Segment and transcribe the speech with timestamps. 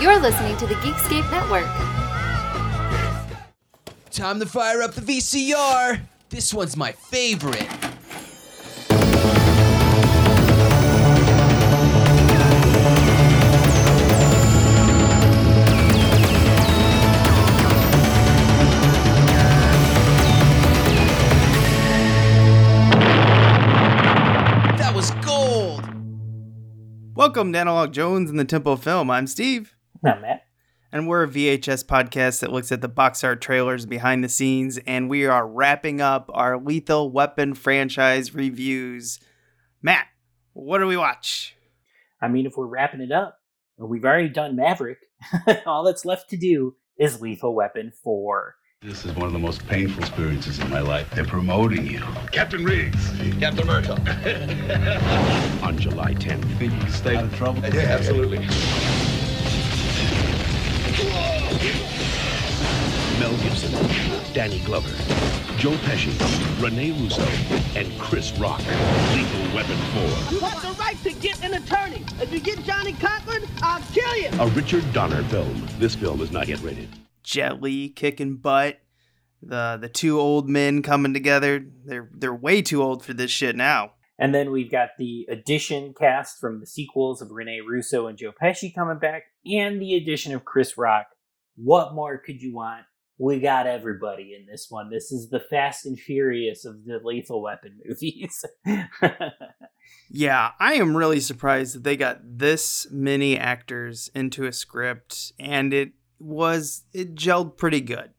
[0.00, 1.66] You're listening to the Geekscape Network.
[4.10, 6.00] Time to fire up the VCR.
[6.30, 7.68] This one's my favorite.
[24.78, 25.84] That was gold.
[27.14, 29.10] Welcome to Analog Jones and the Temple of Film.
[29.10, 30.44] I'm Steve, Not Matt.
[30.92, 34.78] and we're a VHS podcast that looks at the box art trailers behind the scenes,
[34.86, 39.20] and we are wrapping up our Lethal Weapon franchise reviews.
[39.82, 40.06] Matt,
[40.52, 41.54] what do we watch?
[42.20, 43.38] I mean, if we're wrapping it up,
[43.78, 44.98] we've already done Maverick.
[45.66, 48.56] All that's left to do is Lethal Weapon 4.
[48.82, 51.10] This is one of the most painful experiences in my life.
[51.10, 52.00] They're promoting you.
[52.32, 53.10] Captain Riggs.
[53.38, 53.98] Captain Murtaugh.
[55.62, 56.44] On July 10th.
[56.58, 57.60] Think you can stay out of trouble?
[57.62, 58.38] Yeah, absolutely.
[63.18, 63.72] Mel Gibson,
[64.32, 64.88] Danny Glover,
[65.58, 66.14] Joe Pesci,
[66.62, 67.26] Rene Russo,
[67.76, 68.60] and Chris Rock.
[69.14, 70.02] Lethal Weapon 4.
[70.32, 72.04] You have the right to get an attorney.
[72.20, 74.28] If you get Johnnie Cochran, I'll kill you.
[74.38, 75.66] A Richard Donner film.
[75.78, 76.88] This film is not yet rated.
[77.22, 78.78] Jet Li kicking butt.
[79.42, 81.64] The the two old men coming together.
[81.84, 83.92] They're they're way too old for this shit now.
[84.18, 88.32] And then we've got the addition cast from the sequels of Rene Russo and Joe
[88.32, 91.06] Pesci coming back, and the addition of Chris Rock.
[91.56, 92.84] What more could you want?
[93.18, 94.88] We got everybody in this one.
[94.90, 98.44] This is the Fast and Furious of the Lethal Weapon movies.
[100.08, 105.72] Yeah, I am really surprised that they got this many actors into a script and
[105.74, 108.10] it was it gelled pretty good.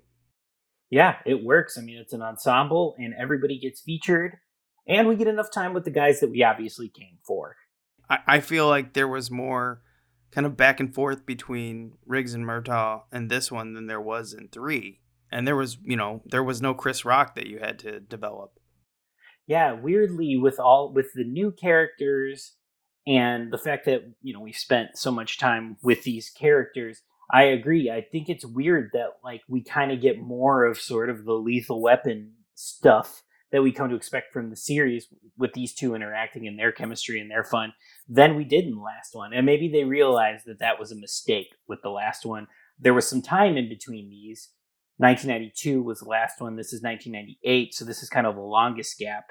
[0.89, 1.77] yeah, it works.
[1.77, 4.37] I mean, it's an ensemble, and everybody gets featured,
[4.87, 7.55] and we get enough time with the guys that we obviously came for.
[8.09, 9.81] I, I feel like there was more
[10.31, 14.33] kind of back and forth between Riggs and Murtaugh and this one than there was
[14.33, 14.99] in three.
[15.31, 18.59] And there was, you know, there was no Chris Rock that you had to develop.
[19.47, 22.55] yeah weirdly with all with the new characters
[23.07, 27.43] and the fact that you know we spent so much time with these characters i
[27.43, 31.25] agree i think it's weird that like we kind of get more of sort of
[31.25, 35.07] the lethal weapon stuff that we come to expect from the series
[35.37, 37.73] with these two interacting and their chemistry and their fun
[38.07, 40.95] than we did in the last one and maybe they realized that that was a
[40.95, 42.47] mistake with the last one
[42.79, 44.49] there was some time in between these
[44.97, 48.97] 1992 was the last one this is 1998 so this is kind of the longest
[48.97, 49.25] gap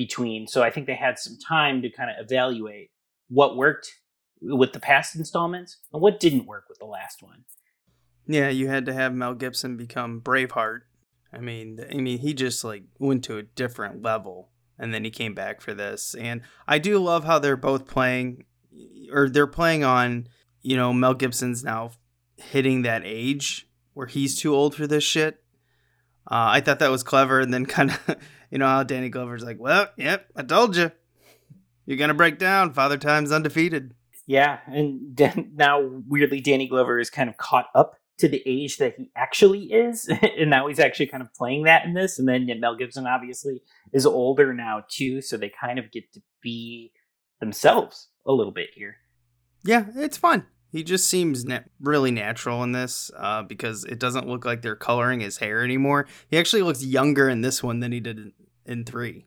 [0.00, 0.46] between.
[0.46, 2.90] So I think they had some time to kind of evaluate
[3.28, 3.92] what worked
[4.40, 7.44] with the past installments and what didn't work with the last one.
[8.26, 10.80] Yeah, you had to have Mel Gibson become Braveheart.
[11.32, 15.10] I mean, I mean, he just like went to a different level, and then he
[15.10, 16.14] came back for this.
[16.14, 18.44] And I do love how they're both playing,
[19.12, 20.28] or they're playing on,
[20.62, 21.92] you know, Mel Gibson's now
[22.36, 25.42] hitting that age where he's too old for this shit.
[26.30, 28.16] Uh, I thought that was clever, and then kind of,
[28.50, 30.90] you know, how Danny Glover's like, "Well, yep, I told you,
[31.86, 32.72] you're gonna break down.
[32.72, 33.94] Father Time's undefeated."
[34.26, 35.20] Yeah, and
[35.54, 39.64] now weirdly, Danny Glover is kind of caught up to the age that he actually
[39.72, 40.08] is,
[40.38, 42.18] and now he's actually kind of playing that in this.
[42.18, 46.22] And then Mel Gibson obviously is older now too, so they kind of get to
[46.42, 46.92] be
[47.40, 48.96] themselves a little bit here.
[49.64, 50.46] Yeah, it's fun.
[50.70, 54.76] He just seems na- really natural in this uh, because it doesn't look like they're
[54.76, 56.06] coloring his hair anymore.
[56.28, 58.32] He actually looks younger in this one than he did in,
[58.64, 59.26] in three.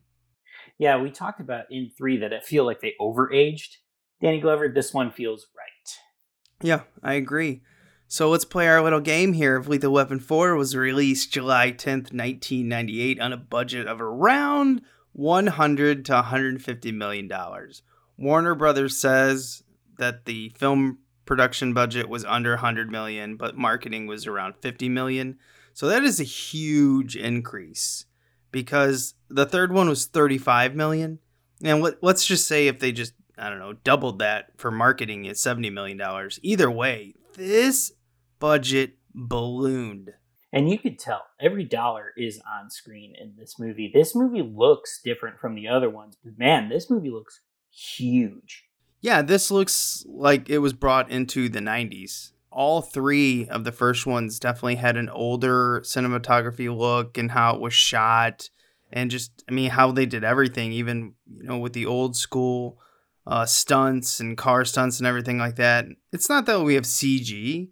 [0.78, 3.76] Yeah, we talked about in three that I feel like they overaged
[4.22, 4.68] Danny Glover.
[4.68, 6.66] This one feels right.
[6.66, 7.62] Yeah, I agree.
[8.06, 9.56] So let's play our little game here.
[9.56, 14.82] If Lethal Weapon 4 was released July 10th, 1998, on a budget of around
[15.12, 17.82] 100 to 150 million dollars.
[18.16, 19.62] Warner Brothers says
[19.98, 25.38] that the film production budget was under 100 million, but marketing was around 50 million.
[25.72, 28.06] So that is a huge increase
[28.50, 31.18] because the third one was 35 million.
[31.62, 35.26] And let, let's just say if they just, I don't know, doubled that for marketing
[35.26, 36.38] at 70 million dollars.
[36.42, 37.92] Either way, this
[38.38, 40.12] budget ballooned.
[40.52, 43.90] And you could tell every dollar is on screen in this movie.
[43.92, 47.40] This movie looks different from the other ones, but man, this movie looks
[47.72, 48.64] huge.
[49.00, 52.30] Yeah, this looks like it was brought into the 90s.
[52.50, 57.60] All three of the first ones definitely had an older cinematography look and how it
[57.60, 58.48] was shot
[58.94, 62.78] and just I mean how they did everything even you know with the old school
[63.26, 65.86] uh, stunts and car stunts and everything like that.
[66.12, 67.70] It's not that we have CG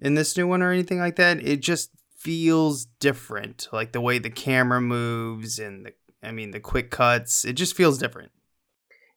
[0.00, 1.42] in this new one or anything like that.
[1.46, 5.92] It just feels different, like the way the camera moves and the
[6.22, 7.44] I mean the quick cuts.
[7.44, 8.32] It just feels different.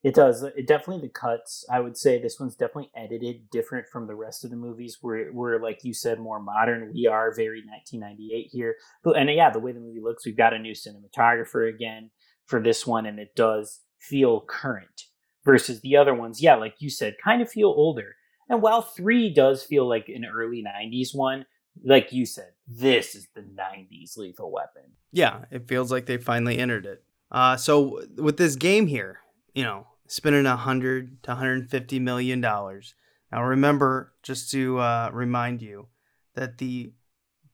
[0.04, 0.44] It does.
[0.44, 1.66] It definitely the cuts.
[1.72, 4.98] I would say this one's definitely edited different from the rest of the movies.
[5.02, 6.92] We're, we're like you said, more modern.
[6.94, 8.76] We are very 1998 here.
[9.06, 12.12] And yeah, the way the movie looks, we've got a new cinematographer again
[12.46, 15.04] for this one, and it does feel current
[15.46, 16.42] versus the other ones.
[16.42, 18.16] Yeah, like you said, kind of feel older.
[18.50, 21.46] And while three does feel like an early 90s one,
[21.84, 24.84] like you said, this is the 90s lethal weapon.
[25.12, 27.04] Yeah, it feels like they finally entered it.
[27.32, 29.20] Uh, so with this game here,
[29.54, 32.94] you know, spending a hundred to hundred and fifty million dollars.
[33.32, 35.88] Now remember, just to uh, remind you,
[36.36, 36.94] that the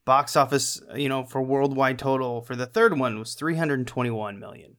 [0.03, 3.87] box office, you know, for worldwide total for the third one was three hundred and
[3.87, 4.75] twenty-one million.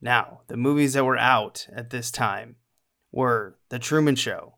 [0.00, 2.56] Now, the movies that were out at this time
[3.12, 4.54] were The Truman Show,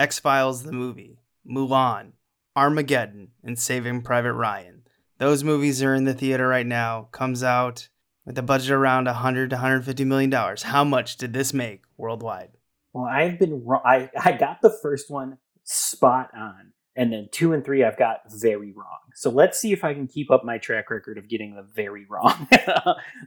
[0.00, 2.12] X Files the movie, Mulan,
[2.56, 4.84] Armageddon, and Saving Private Ryan.
[5.18, 7.08] Those movies are in the theater right now.
[7.12, 7.90] Comes out
[8.24, 10.62] with a budget around 100 to 150 million dollars.
[10.62, 12.52] How much did this make worldwide?
[12.94, 13.82] Well, I've been wrong.
[13.84, 18.20] I, I got the first one spot on, and then two and three I've got
[18.30, 19.00] very wrong.
[19.14, 22.06] So let's see if I can keep up my track record of getting them very
[22.08, 22.48] wrong.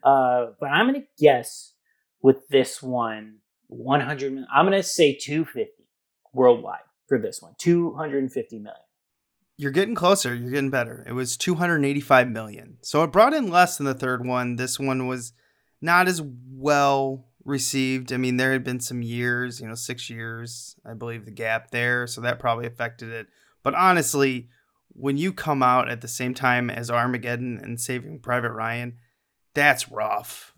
[0.03, 1.73] uh, but I'm going to guess
[2.23, 4.45] with this one 100.
[4.51, 5.82] I'm going to say 250
[6.33, 7.53] worldwide for this one.
[7.57, 8.75] 250 million.
[9.57, 10.33] You're getting closer.
[10.33, 11.05] You're getting better.
[11.07, 12.77] It was 285 million.
[12.81, 14.55] So it brought in less than the third one.
[14.55, 15.33] This one was
[15.79, 18.11] not as well received.
[18.11, 21.71] I mean, there had been some years, you know, six years, I believe, the gap
[21.71, 22.07] there.
[22.07, 23.27] So that probably affected it.
[23.61, 24.49] But honestly,
[24.89, 28.97] when you come out at the same time as Armageddon and Saving Private Ryan,
[29.53, 30.52] that's rough.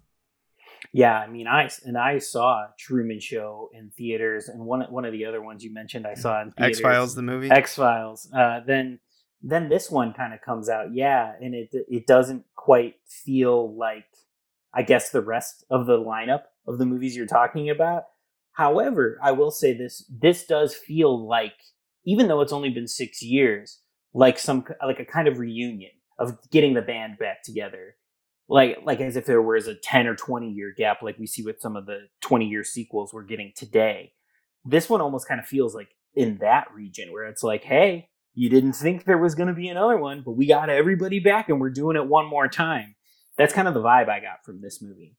[0.95, 5.12] Yeah, I mean, I and I saw Truman Show in theaters, and one one of
[5.12, 7.51] the other ones you mentioned, I saw in X Files, the movie.
[7.51, 8.31] X Files.
[8.33, 9.00] Uh, then
[9.42, 14.06] then this one kind of comes out, yeah, and it it doesn't quite feel like,
[14.74, 18.03] I guess, the rest of the lineup of the movies you're talking about.
[18.53, 21.57] However, I will say this: this does feel like,
[22.06, 23.81] even though it's only been six years,
[24.13, 27.95] like some like a kind of reunion of getting the band back together
[28.47, 31.44] like like as if there was a 10 or 20 year gap like we see
[31.44, 34.13] with some of the 20 year sequels we're getting today.
[34.63, 38.50] This one almost kind of feels like in that region where it's like hey you
[38.50, 41.59] didn't think there was going to be another one but we got everybody back and
[41.59, 42.95] we're doing it one more time.
[43.38, 45.15] That's kind of the vibe i got from this movie.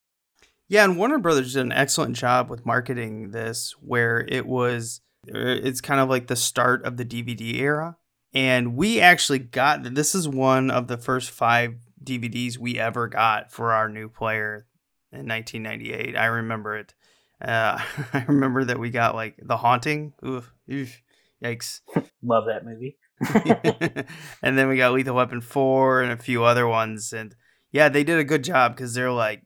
[0.68, 5.38] Yeah and warner brothers did an excellent job with marketing this where it was uh,
[5.38, 7.96] it's kind of like the start of the dvd era.
[8.32, 13.52] And we actually got this is one of the first five DVDs we ever got
[13.52, 14.66] for our new player
[15.12, 16.16] in 1998.
[16.16, 16.94] I remember it.
[17.40, 17.78] Uh,
[18.12, 20.14] I remember that we got like The Haunting.
[20.24, 21.02] Oof, oof
[21.42, 21.80] yikes.
[22.22, 22.98] Love that movie.
[24.42, 27.12] and then we got Lethal Weapon 4 and a few other ones.
[27.12, 27.34] And
[27.72, 29.42] yeah, they did a good job because they're like,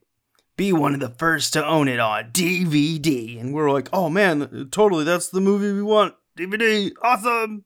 [0.56, 3.40] be one of the first to own it on DVD.
[3.40, 6.14] And we're like, oh man, totally, that's the movie we want.
[6.38, 7.64] DVD, awesome.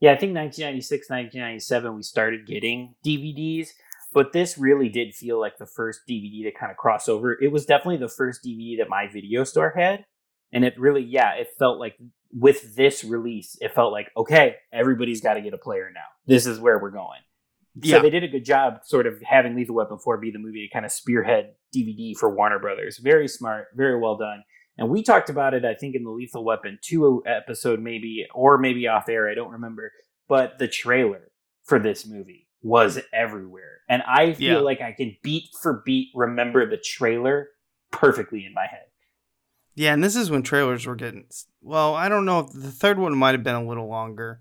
[0.00, 3.68] Yeah, I think 1996, 1997, we started getting DVDs
[4.12, 7.36] but this really did feel like the first DVD to kind of cross over.
[7.40, 10.04] It was definitely the first DVD that my video store had.
[10.52, 11.96] And it really, yeah, it felt like
[12.32, 16.00] with this release, it felt like, okay, everybody's got to get a player now.
[16.26, 17.20] This is where we're going.
[17.82, 18.02] So yeah.
[18.02, 20.72] they did a good job sort of having Lethal Weapon 4 be the movie to
[20.72, 22.98] kind of spearhead DVD for Warner Brothers.
[22.98, 24.44] Very smart, very well done.
[24.76, 28.58] And we talked about it, I think, in the Lethal Weapon 2 episode, maybe, or
[28.58, 29.90] maybe off air, I don't remember.
[30.28, 31.30] But the trailer
[31.64, 33.80] for this movie was everywhere.
[33.88, 34.60] And I feel yeah.
[34.60, 37.48] like I can beat for beat remember the trailer
[37.90, 38.86] perfectly in my head.
[39.74, 41.26] Yeah, and this is when trailers were getting
[41.60, 44.40] well, I don't know if the third one might have been a little longer.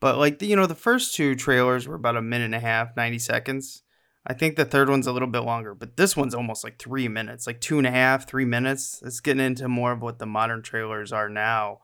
[0.00, 2.60] But like the, you know, the first two trailers were about a minute and a
[2.60, 3.82] half, 90 seconds.
[4.26, 7.08] I think the third one's a little bit longer, but this one's almost like three
[7.08, 9.02] minutes, like two and a half, three minutes.
[9.04, 11.80] It's getting into more of what the modern trailers are now.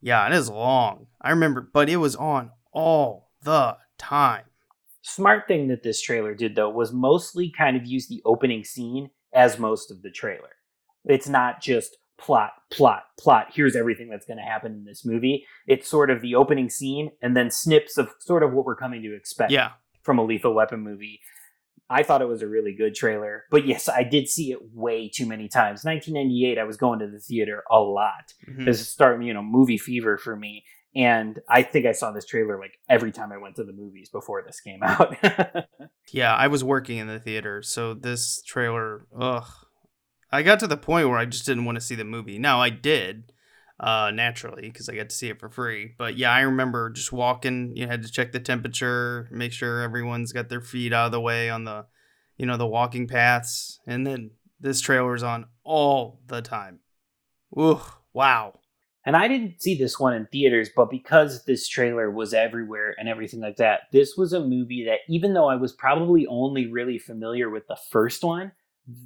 [0.00, 1.06] Yeah, it is long.
[1.20, 4.44] I remember, but it was on all the time
[5.02, 9.10] smart thing that this trailer did though was mostly kind of use the opening scene
[9.32, 10.50] as most of the trailer.
[11.04, 13.48] It's not just plot, plot, plot.
[13.52, 15.46] Here's everything that's going to happen in this movie.
[15.66, 19.02] It's sort of the opening scene and then snips of sort of what we're coming
[19.02, 19.70] to expect yeah.
[20.02, 21.20] from a Lethal Weapon movie.
[21.88, 25.08] I thought it was a really good trailer, but yes, I did see it way
[25.08, 25.84] too many times.
[25.84, 28.32] 1998, I was going to the theater a lot.
[28.48, 28.64] Mm-hmm.
[28.64, 30.62] This started, you know, movie fever for me,
[30.94, 34.08] and I think I saw this trailer like every time I went to the movies
[34.08, 35.16] before this came out.
[36.12, 39.46] yeah, I was working in the theater, so this trailer, ugh.
[40.32, 42.38] I got to the point where I just didn't want to see the movie.
[42.38, 43.32] Now I did,
[43.80, 45.94] uh, naturally, because I got to see it for free.
[45.98, 47.72] But yeah, I remember just walking.
[47.74, 51.20] You had to check the temperature, make sure everyone's got their feet out of the
[51.20, 51.86] way on the,
[52.36, 54.30] you know, the walking paths, and then
[54.60, 56.80] this trailer is on all the time.
[57.58, 57.80] Ooh,
[58.12, 58.59] wow.
[59.06, 63.08] And I didn't see this one in theaters, but because this trailer was everywhere and
[63.08, 66.98] everything like that, this was a movie that, even though I was probably only really
[66.98, 68.52] familiar with the first one,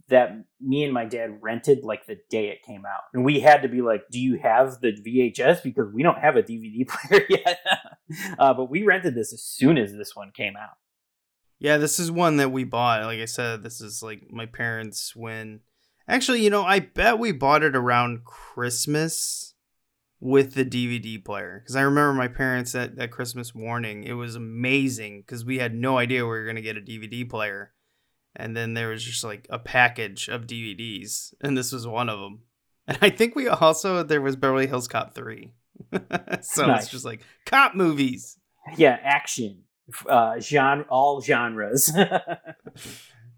[0.09, 3.03] that me and my dad rented like the day it came out.
[3.13, 5.63] And we had to be like, Do you have the VHS?
[5.63, 7.61] Because we don't have a DVD player yet.
[8.39, 10.77] uh, but we rented this as soon as this one came out.
[11.59, 13.05] Yeah, this is one that we bought.
[13.05, 15.61] Like I said, this is like my parents when.
[16.07, 19.54] Actually, you know, I bet we bought it around Christmas
[20.21, 24.04] with the DVD player because I remember my parents at that Christmas morning.
[24.04, 27.73] It was amazing because we had no idea we were gonna get a DVD player,
[28.35, 32.18] and then there was just like a package of DVDs, and this was one of
[32.21, 32.40] them.
[32.87, 35.52] And I think we also there was Beverly Hills Cop three,
[36.42, 36.83] so Nice.
[36.83, 38.38] it's just like cop movies.
[38.76, 39.62] Yeah, action,
[40.09, 41.92] uh, genre, all genres.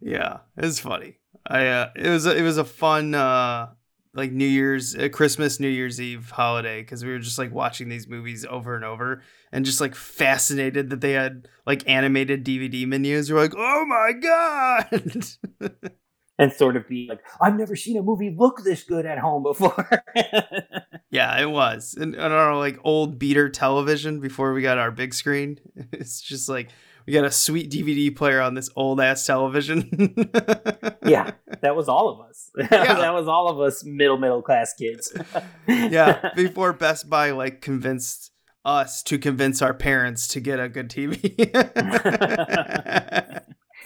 [0.00, 1.18] Yeah, it's funny.
[1.46, 3.68] I uh, it was a, it was a fun uh
[4.16, 7.88] like New Year's uh, Christmas New Year's Eve holiday because we were just like watching
[7.88, 12.86] these movies over and over and just like fascinated that they had like animated DVD
[12.86, 13.30] menus.
[13.30, 15.90] We're like, oh my god!
[16.38, 19.42] and sort of be like, I've never seen a movie look this good at home
[19.42, 20.04] before.
[21.10, 21.94] yeah, it was.
[21.94, 25.58] And on our like old beater television before we got our big screen,
[25.92, 26.70] it's just like
[27.06, 29.88] we got a sweet DVD player on this old ass television.
[31.06, 31.32] yeah,
[31.62, 32.50] that was all of us.
[32.58, 32.94] Yeah.
[32.94, 35.12] that was all of us middle middle class kids.
[35.68, 38.32] yeah, before Best Buy like convinced
[38.64, 41.50] us to convince our parents to get a good TV.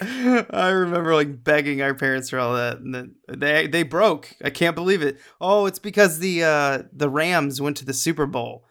[0.01, 4.33] I remember like begging our parents for all that, and then they they broke.
[4.43, 5.19] I can't believe it.
[5.39, 8.65] Oh, it's because the uh, the Rams went to the Super Bowl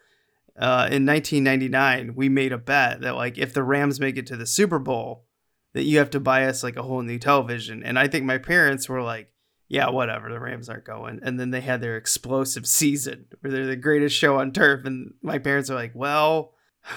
[0.61, 2.15] uh, in 1999.
[2.15, 5.25] We made a bet that like if the Rams make it to the Super Bowl,
[5.73, 7.83] that you have to buy us like a whole new television.
[7.83, 9.33] And I think my parents were like,
[9.69, 11.21] yeah, whatever, the Rams aren't going.
[11.23, 14.85] And then they had their explosive season where they're the greatest show on turf.
[14.85, 16.53] And my parents are like, well,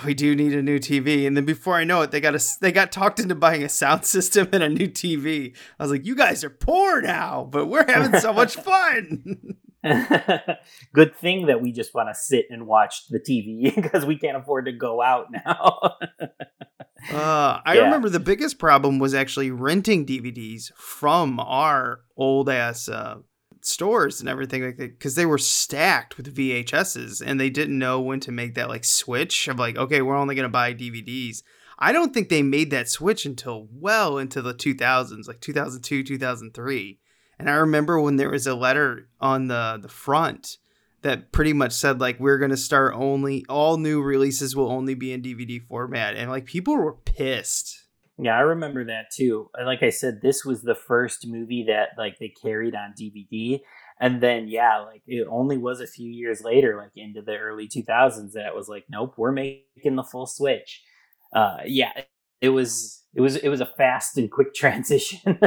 [0.05, 1.27] we do need a new TV.
[1.27, 3.70] And then before I know it, they got a, they got talked into buying a
[3.70, 5.55] sound system and a new TV.
[5.79, 9.58] I was like, you guys are poor now, but we're having so much fun.
[10.93, 14.37] Good thing that we just want to sit and watch the TV because we can't
[14.37, 15.79] afford to go out now.
[17.11, 17.81] Uh, I Yeah.
[17.83, 23.17] remember the biggest problem was actually renting DVDs from our old ass uh,
[23.59, 27.99] stores and everything like that because they were stacked with VHSs and they didn't know
[27.99, 31.43] when to make that like switch of like, okay, we're only gonna buy DVDs.
[31.77, 36.99] I don't think they made that switch until well into the 2000s, like 2002, 2003.
[37.43, 40.59] And I remember when there was a letter on the the front
[41.01, 45.12] that pretty much said like we're gonna start only all new releases will only be
[45.12, 47.83] in DVD format, and like people were pissed.
[48.17, 49.50] yeah, I remember that too.
[49.62, 53.59] Like I said, this was the first movie that like they carried on DVD.
[54.00, 57.67] And then yeah, like it only was a few years later, like into the early
[57.67, 60.81] 2000s, that it was like, nope, we're making the full switch.
[61.35, 61.91] Uh, yeah,
[62.43, 65.39] it was it was it was a fast and quick transition.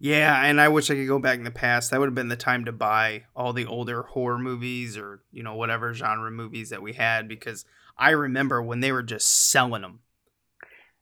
[0.00, 1.90] Yeah, and I wish I could go back in the past.
[1.90, 5.42] That would have been the time to buy all the older horror movies or you
[5.42, 7.64] know whatever genre movies that we had because
[7.96, 10.00] I remember when they were just selling them.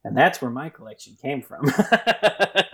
[0.04, 1.66] and that's where my collection came from.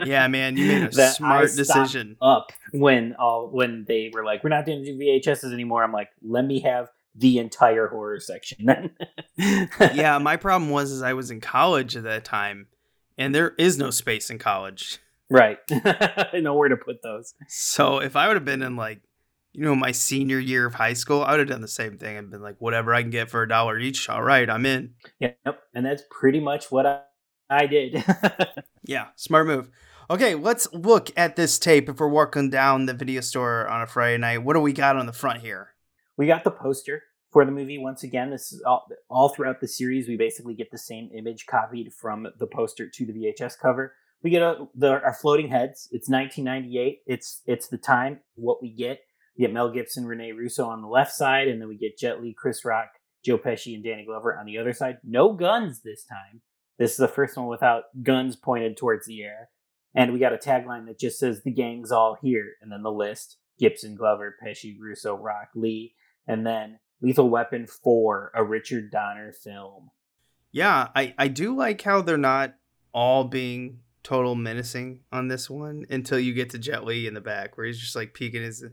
[0.05, 2.17] Yeah, man, you made a That smart decision.
[2.21, 5.85] Up when all when they were like, we're not doing VHSs anymore.
[5.85, 8.91] I'm like, let me have the entire horror section then.
[9.95, 12.69] yeah, my problem was is I was in college at that time,
[13.19, 14.99] and there is no space in college.
[15.31, 15.59] right.
[16.35, 17.35] Nowhere to put those.
[17.49, 19.03] So if I would have been in like,
[19.53, 22.17] you know, my senior year of high school, I would have done the same thing
[22.17, 24.09] and been like, whatever I can get for a dollar each.
[24.09, 24.95] All right, I'm in.
[25.21, 25.37] Yep.
[25.75, 27.01] And that's pretty much what I,
[27.51, 28.03] I did.
[28.85, 29.71] Yeah, smart move.
[30.11, 33.87] Okay, let's look at this tape if we're walking down the video store on a
[33.87, 34.39] Friday night.
[34.39, 35.72] What do we got on the front here?
[36.17, 37.03] We got the poster
[37.33, 38.31] for the movie once again.
[38.31, 40.07] This is all, all throughout the series.
[40.07, 43.95] We basically get the same image copied from the poster to the VHS cover.
[44.23, 45.89] We get a, the, our floating heads.
[45.91, 47.01] It's 1998.
[47.07, 49.01] It's it's the time what we get.
[49.37, 52.23] We get Mel Gibson, Rene Russo on the left side, and then we get Jet
[52.23, 52.89] Li, Chris Rock,
[53.25, 54.99] Joe Pesci, and Danny Glover on the other side.
[55.03, 56.43] No guns this time.
[56.79, 59.49] This is the first one without guns pointed towards the air.
[59.95, 62.93] And we got a tagline that just says "The gang's all here," and then the
[62.93, 65.95] list: Gibson, Glover, Pesci, Russo, Rock, Li,
[66.27, 69.91] and then Lethal Weapon 4, a Richard Donner film.
[70.53, 72.55] Yeah, I, I do like how they're not
[72.93, 77.21] all being total menacing on this one until you get to Jet Li in the
[77.21, 78.65] back, where he's just like peeking his,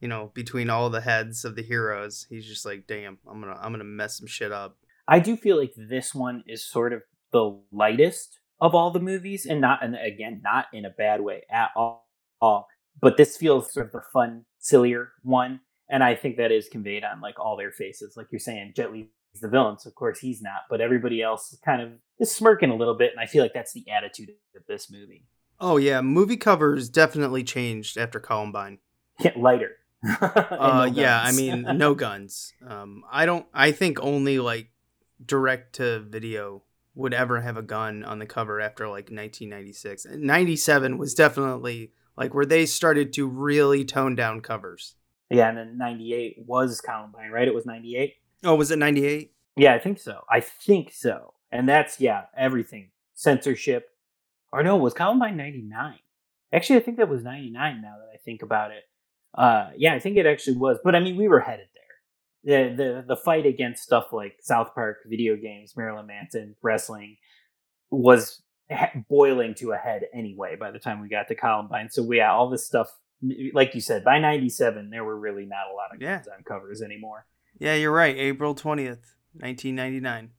[0.00, 2.26] you know, between all the heads of the heroes.
[2.28, 4.76] He's just like, damn, I'm gonna I'm gonna mess some shit up.
[5.06, 9.46] I do feel like this one is sort of the lightest of all the movies,
[9.46, 12.08] and not, and again, not in a bad way at all.
[12.40, 12.66] all.
[13.00, 15.60] But this feels sort of the fun, sillier one.
[15.88, 18.16] And I think that is conveyed on like all their faces.
[18.16, 21.22] Like you're saying, Jet Li is the villain, so of course he's not, but everybody
[21.22, 23.88] else is kind of is smirking a little bit, and I feel like that's the
[23.90, 25.24] attitude of this movie.
[25.60, 28.78] Oh yeah, movie covers definitely changed after Columbine.
[29.20, 29.70] Yeah, lighter.
[30.20, 32.52] Uh, no yeah, I mean, no guns.
[32.66, 33.46] Um, I don't.
[33.52, 34.70] I think only like
[35.24, 36.62] direct to video
[36.94, 40.06] would ever have a gun on the cover after like 1996.
[40.10, 44.94] 97 was definitely like where they started to really tone down covers.
[45.30, 47.48] Yeah, and then '98 was Columbine, right?
[47.48, 48.14] It was '98.
[48.44, 49.32] Oh, was it 98?
[49.56, 50.20] Yeah, I think so.
[50.30, 51.34] I think so.
[51.50, 52.90] And that's yeah, everything.
[53.14, 53.90] Censorship.
[54.52, 55.98] Or no, was Columbine 99?
[56.52, 58.84] Actually, I think that was 99 now that I think about it.
[59.34, 60.78] Uh yeah, I think it actually was.
[60.82, 62.70] But I mean, we were headed there.
[62.70, 67.16] The the the fight against stuff like South Park, video games, Marilyn Manson, wrestling
[67.90, 68.42] was
[69.08, 71.90] boiling to a head anyway by the time we got to Columbine.
[71.90, 72.90] So yeah, all this stuff
[73.52, 76.22] like you said, by 97 there were really not a lot of Yeah.
[76.36, 77.26] on covers anymore.
[77.58, 78.16] Yeah, you're right.
[78.16, 80.30] April 20th, 1999.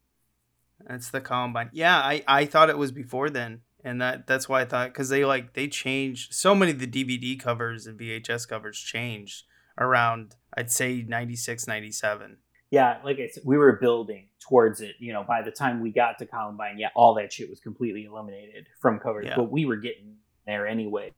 [0.86, 1.70] That's the Columbine.
[1.72, 3.60] Yeah, I, I thought it was before then.
[3.82, 6.86] And that that's why I thought because they like they changed so many of the
[6.86, 9.44] DVD covers and VHS covers changed
[9.78, 12.36] around I'd say 96, 97.
[12.70, 14.96] yeah, like I said, we were building towards it.
[14.98, 18.04] You know, by the time we got to Columbine, yeah, all that shit was completely
[18.04, 19.26] eliminated from covers.
[19.28, 19.36] Yeah.
[19.36, 21.12] But we were getting there anyway.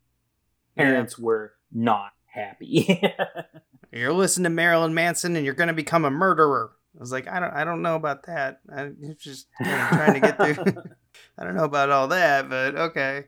[0.77, 3.03] Parents were not happy.
[3.93, 6.73] You're listening to Marilyn Manson and you're gonna become a murderer.
[6.97, 8.61] I was like, I don't I don't know about that.
[8.75, 10.83] I'm just you know, trying to get through.
[11.39, 13.25] I don't know about all that, but okay.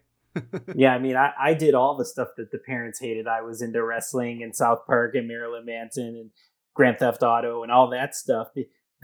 [0.75, 3.29] yeah, I mean, I, I did all the stuff that the parents hated.
[3.29, 6.31] I was into wrestling and South Park and Marilyn Manson and
[6.73, 8.49] Grand Theft Auto and all that stuff.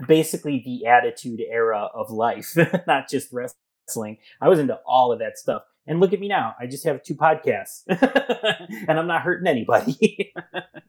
[0.07, 2.57] Basically, the attitude era of life,
[2.87, 4.17] not just wrestling.
[4.41, 5.63] I was into all of that stuff.
[5.91, 6.55] And look at me now.
[6.57, 7.81] I just have two podcasts
[8.87, 10.33] and I'm not hurting anybody.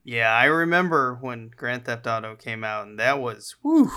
[0.04, 3.88] Yeah, I remember when Grand Theft Auto came out, and that was whew,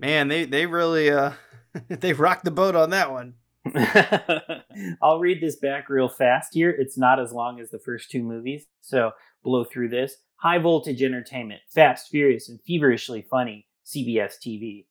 [0.00, 0.26] man.
[0.26, 1.34] They they really uh
[1.88, 3.34] they rocked the boat on that one.
[5.00, 6.70] I'll read this back real fast here.
[6.70, 9.12] It's not as long as the first two movies, so
[9.44, 10.16] blow through this.
[10.38, 14.86] High voltage entertainment, fast, furious, and feverishly funny CBS TV.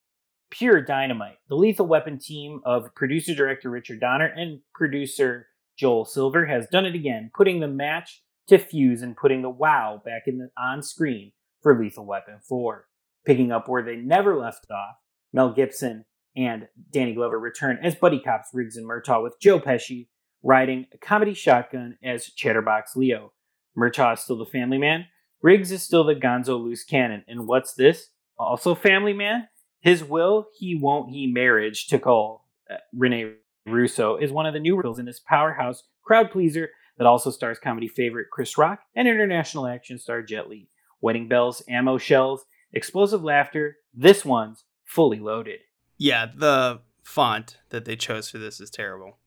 [0.58, 1.38] Pure dynamite.
[1.50, 6.86] The Lethal Weapon team of producer director Richard Donner and producer Joel Silver has done
[6.86, 10.82] it again, putting the match to fuse and putting the wow back in the on
[10.82, 12.88] screen for Lethal Weapon 4.
[13.26, 14.96] Picking up where they never left off,
[15.34, 16.06] Mel Gibson
[16.38, 20.08] and Danny Glover return as buddy cops Riggs and Murtaugh with Joe Pesci
[20.42, 23.34] riding a comedy shotgun as Chatterbox Leo.
[23.78, 25.08] Murtaugh is still the family man.
[25.42, 27.26] Riggs is still the gonzo loose cannon.
[27.28, 28.12] And what's this?
[28.38, 29.50] Also family man?
[29.86, 33.34] His will, he won't, he marriage to call uh, Rene
[33.68, 37.60] Russo is one of the new roles in this powerhouse crowd pleaser that also stars
[37.60, 40.70] comedy favorite Chris Rock and international action star Jet Li.
[41.02, 43.78] Wedding bells, ammo shells, explosive laughter.
[43.94, 45.60] This one's fully loaded.
[46.00, 49.20] Yeah, the font that they chose for this is terrible.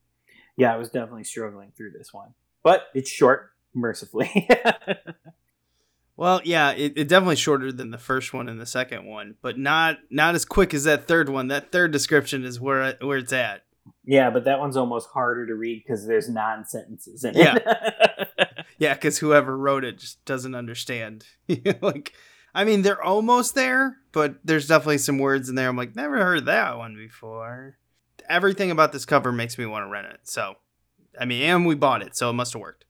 [0.57, 4.49] Yeah, I was definitely struggling through this one, but it's short, mercifully.
[6.19, 9.57] Well, yeah, it, it definitely shorter than the first one and the second one, but
[9.57, 11.47] not not as quick as that third one.
[11.47, 13.63] That third description is where where it's at.
[14.03, 17.63] yeah, but that one's almost harder to read because there's non sentences in it.
[18.79, 21.23] Yeah, because whoever wrote it just doesn't understand.
[21.81, 22.11] like,
[22.53, 25.69] I mean, they're almost there, but there's definitely some words in there.
[25.69, 27.77] I'm like, never heard that one before.
[28.27, 30.19] Everything about this cover makes me want to rent it.
[30.23, 30.55] So,
[31.17, 32.83] I mean, and we bought it, so it must have worked.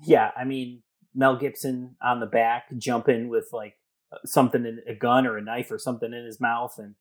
[0.00, 0.82] yeah, I mean,
[1.14, 3.76] Mel Gibson on the back jumping with like
[4.12, 6.94] uh, something in a gun or a knife or something in his mouth, and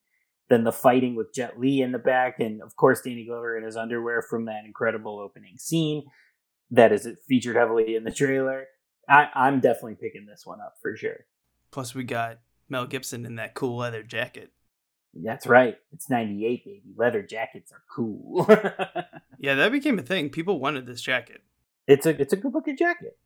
[0.49, 3.63] then the fighting with Jet Li in the back, and of course Danny Glover in
[3.63, 6.04] his underwear from that incredible opening scene
[6.71, 8.65] that is featured heavily in the trailer.
[9.08, 11.26] I, I'm definitely picking this one up for sure.
[11.71, 14.52] Plus, we got Mel Gibson in that cool leather jacket.
[15.13, 15.78] That's right.
[15.91, 16.82] It's 98, baby.
[16.95, 18.47] Leather jackets are cool.
[19.39, 20.30] Yeah, that became a thing.
[20.30, 21.41] People wanted this jacket.
[21.86, 23.17] it's a it's a good looking jacket.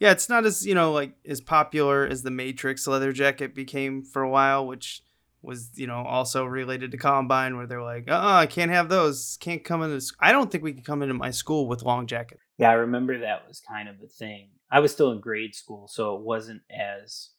[0.00, 4.02] Yeah, it's not as you know like as popular as the Matrix leather jacket became
[4.02, 5.02] for a while, which
[5.42, 9.36] was you know also related to Columbine, where they're like, oh, I can't have those.
[9.40, 10.00] Can't come into.
[10.00, 12.40] sc- I don't think we can come into my school with long jackets.
[12.56, 14.48] Yeah, I remember that was kind of a thing.
[14.70, 17.30] I was still in grade school, so it wasn't as,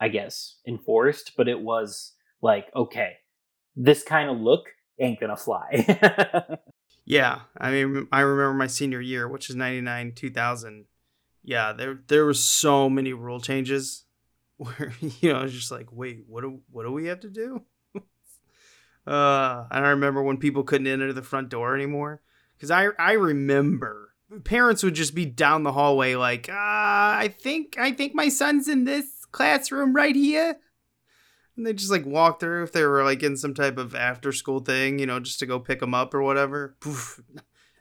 [0.00, 3.14] I guess, enforced, but it was like, okay,
[3.74, 4.66] this kind of look
[5.00, 6.56] ain't gonna fly.
[7.04, 10.84] Yeah, I mean, I remember my senior year, which is ninety nine, two thousand.
[11.42, 14.04] Yeah, there there were so many rule changes
[14.56, 17.30] where you know I was just like, wait, what do what do we have to
[17.30, 17.62] do?
[19.06, 22.22] uh, and I remember when people couldn't enter the front door anymore
[22.56, 24.12] because I I remember
[24.44, 28.68] parents would just be down the hallway like, uh, I think I think my son's
[28.68, 30.56] in this classroom right here.
[31.56, 34.32] And they just like walk through if they were like in some type of after
[34.32, 36.76] school thing, you know, just to go pick them up or whatever.
[36.80, 37.20] Poof.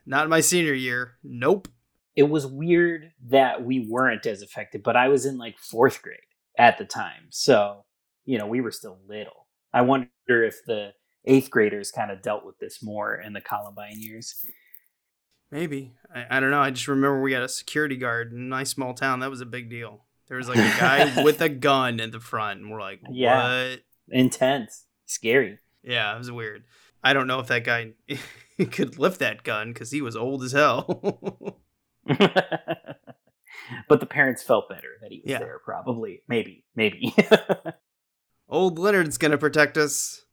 [0.06, 1.14] Not my senior year.
[1.24, 1.70] Nope.
[2.16, 6.20] It was weird that we weren't as affected, but I was in like fourth grade
[6.58, 7.28] at the time.
[7.30, 7.86] So,
[8.26, 9.48] you know, we were still little.
[9.74, 10.92] I wonder if the
[11.26, 14.36] eighth graders kind of dealt with this more in the Columbine years.
[15.52, 15.94] Maybe.
[16.14, 16.62] I, I don't know.
[16.62, 19.20] I just remember we had a security guard in my small town.
[19.20, 20.06] That was a big deal.
[20.28, 23.16] There was like a guy with a gun in the front, and we're like, what?
[23.16, 23.76] Yeah.
[24.10, 25.60] Intense, scary.
[25.84, 26.64] Yeah, it was weird.
[27.04, 27.94] I don't know if that guy
[28.72, 31.58] could lift that gun because he was old as hell.
[33.90, 35.40] but the parents felt better that he was Yeah.
[35.40, 36.22] there, probably.
[36.28, 37.16] Maybe, maybe.
[38.50, 40.24] old Leonard's gonna protect us.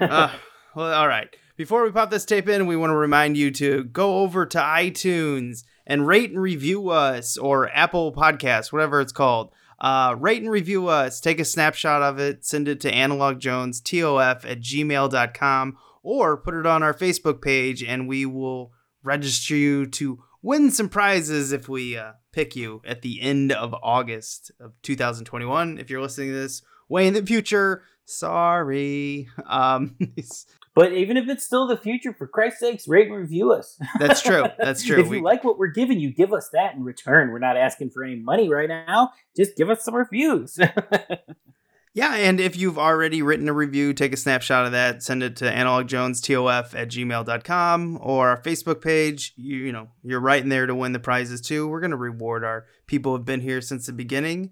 [0.00, 0.30] Uh,
[0.76, 1.28] well, all right.
[1.56, 4.58] Before we pop this tape in, we want to remind you to go over to
[4.58, 9.52] iTunes and rate and review us, or Apple Podcasts, whatever it's called.
[9.80, 11.18] Uh, rate and review us.
[11.20, 12.44] Take a snapshot of it.
[12.44, 18.26] Send it to analogjonestof at gmail.com or put it on our Facebook page, and we
[18.26, 23.50] will register you to win some prizes if we uh, pick you at the end
[23.50, 25.78] of August of 2021.
[25.78, 29.28] If you're listening to this way in the future, sorry.
[29.44, 29.96] Um,
[30.76, 33.76] but even if it's still the future, for Christ's sakes, rate and review us.
[33.98, 34.44] that's true.
[34.58, 35.00] That's true.
[35.00, 37.32] if We- you like what we're giving you, give us that in return.
[37.32, 39.10] We're not asking for any money right now.
[39.36, 40.58] Just give us some reviews.
[41.96, 45.34] Yeah, and if you've already written a review, take a snapshot of that, send it
[45.36, 49.32] to analogjonestof at gmail.com or our Facebook page.
[49.34, 51.66] You, you know, you're right in there to win the prizes too.
[51.66, 54.50] We're going to reward our people who have been here since the beginning.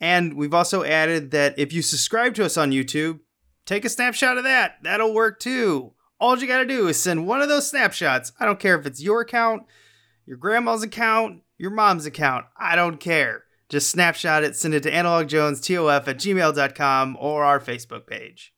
[0.00, 3.18] And we've also added that if you subscribe to us on YouTube,
[3.66, 4.76] take a snapshot of that.
[4.84, 5.94] That'll work too.
[6.20, 8.30] All you got to do is send one of those snapshots.
[8.38, 9.64] I don't care if it's your account,
[10.26, 12.46] your grandma's account, your mom's account.
[12.56, 13.42] I don't care.
[13.68, 18.52] Just snapshot it, send it to analogjonestof at gmail.com or our Facebook page.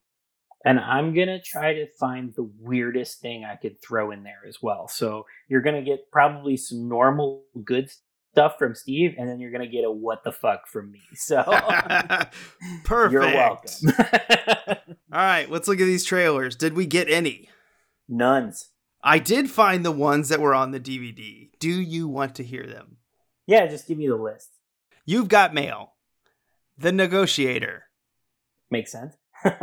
[0.64, 4.42] and I'm going to try to find the weirdest thing I could throw in there
[4.48, 4.88] as well.
[4.88, 7.88] So you're going to get probably some normal good
[8.32, 11.00] stuff from Steve, and then you're going to get a what the fuck from me.
[11.14, 11.36] So
[12.84, 13.12] Perfect.
[13.12, 13.88] you're welcome.
[15.12, 16.56] All right, let's look at these trailers.
[16.56, 17.48] Did we get any?
[18.08, 18.70] Nuns.
[19.02, 21.50] I did find the ones that were on the DVD.
[21.60, 22.96] Do you want to hear them?
[23.46, 24.50] Yeah, just give me the list.
[25.06, 25.92] You've got mail.
[26.76, 27.84] The Negotiator.
[28.70, 29.16] Makes sense.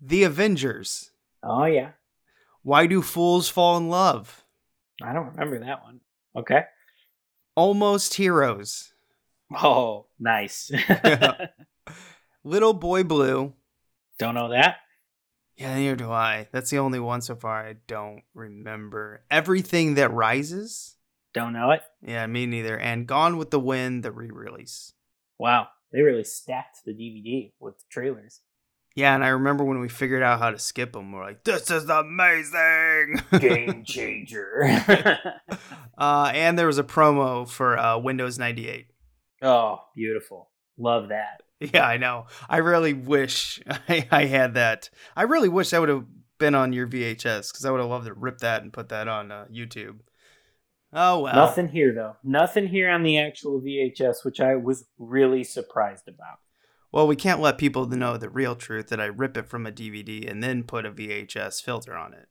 [0.00, 1.10] The Avengers.
[1.42, 1.90] oh, yeah.
[2.62, 4.44] Why do fools fall in love?
[5.02, 6.00] I don't remember that one.
[6.36, 6.62] Okay.
[7.56, 8.92] Almost Heroes.
[9.60, 10.70] Oh, nice.
[12.44, 13.54] Little Boy Blue.
[14.20, 14.76] don't know that.
[15.56, 16.46] Yeah, neither do I.
[16.52, 19.24] That's the only one so far I don't remember.
[19.32, 20.94] Everything that rises.
[21.38, 21.82] Don't know it.
[22.02, 22.76] Yeah, me neither.
[22.78, 24.92] And Gone with the Wind, the re-release.
[25.38, 25.68] Wow.
[25.92, 28.40] They really stacked the DVD with trailers.
[28.94, 31.70] Yeah, and I remember when we figured out how to skip them, we're like, "This
[31.70, 34.66] is amazing!" Game changer.
[35.98, 38.88] uh, and there was a promo for uh, Windows 98.
[39.42, 40.50] oh, beautiful.
[40.76, 41.42] Love that.
[41.60, 42.26] Yeah, I know.
[42.48, 44.90] I really wish I, I had that.
[45.16, 46.04] I really wish that would have
[46.38, 49.06] been on your VHS because I would have loved to rip that and put that
[49.06, 49.98] on uh, YouTube.
[50.92, 51.34] Oh well.
[51.34, 52.16] Nothing here though.
[52.24, 56.38] Nothing here on the actual VHS, which I was really surprised about.
[56.90, 59.72] Well, we can't let people know the real truth that I rip it from a
[59.72, 62.28] DVD and then put a VHS filter on it.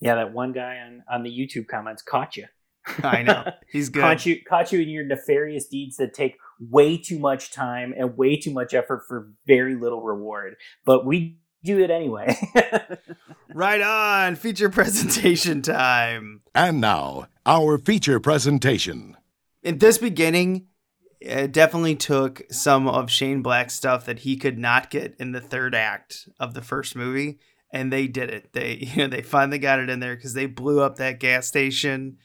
[0.00, 2.46] Yeah, that one guy on, on the YouTube comments caught you.
[3.02, 3.44] I know.
[3.68, 4.02] He's good.
[4.02, 8.16] Caught you caught you in your nefarious deeds that take way too much time and
[8.16, 10.56] way too much effort for very little reward.
[10.84, 12.36] But we do it anyway.
[13.54, 14.36] Right on.
[14.36, 16.42] Feature presentation time.
[16.54, 19.16] And now, our feature presentation.
[19.62, 20.66] In this beginning,
[21.18, 25.40] it definitely took some of Shane Black's stuff that he could not get in the
[25.40, 27.40] third act of the first movie,
[27.72, 28.52] and they did it.
[28.52, 31.46] They you know they finally got it in there because they blew up that gas
[31.46, 32.18] station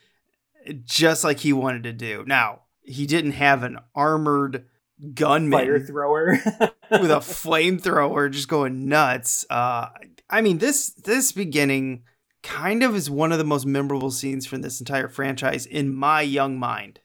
[0.84, 2.26] just like he wanted to do.
[2.28, 4.66] Now he didn't have an armored
[5.14, 6.32] gunman Fire thrower.
[6.92, 9.46] with a flamethrower just going nuts.
[9.50, 9.88] Uh,
[10.30, 12.04] I mean, this this beginning
[12.44, 16.22] kind of is one of the most memorable scenes from this entire franchise in my
[16.22, 17.00] young mind.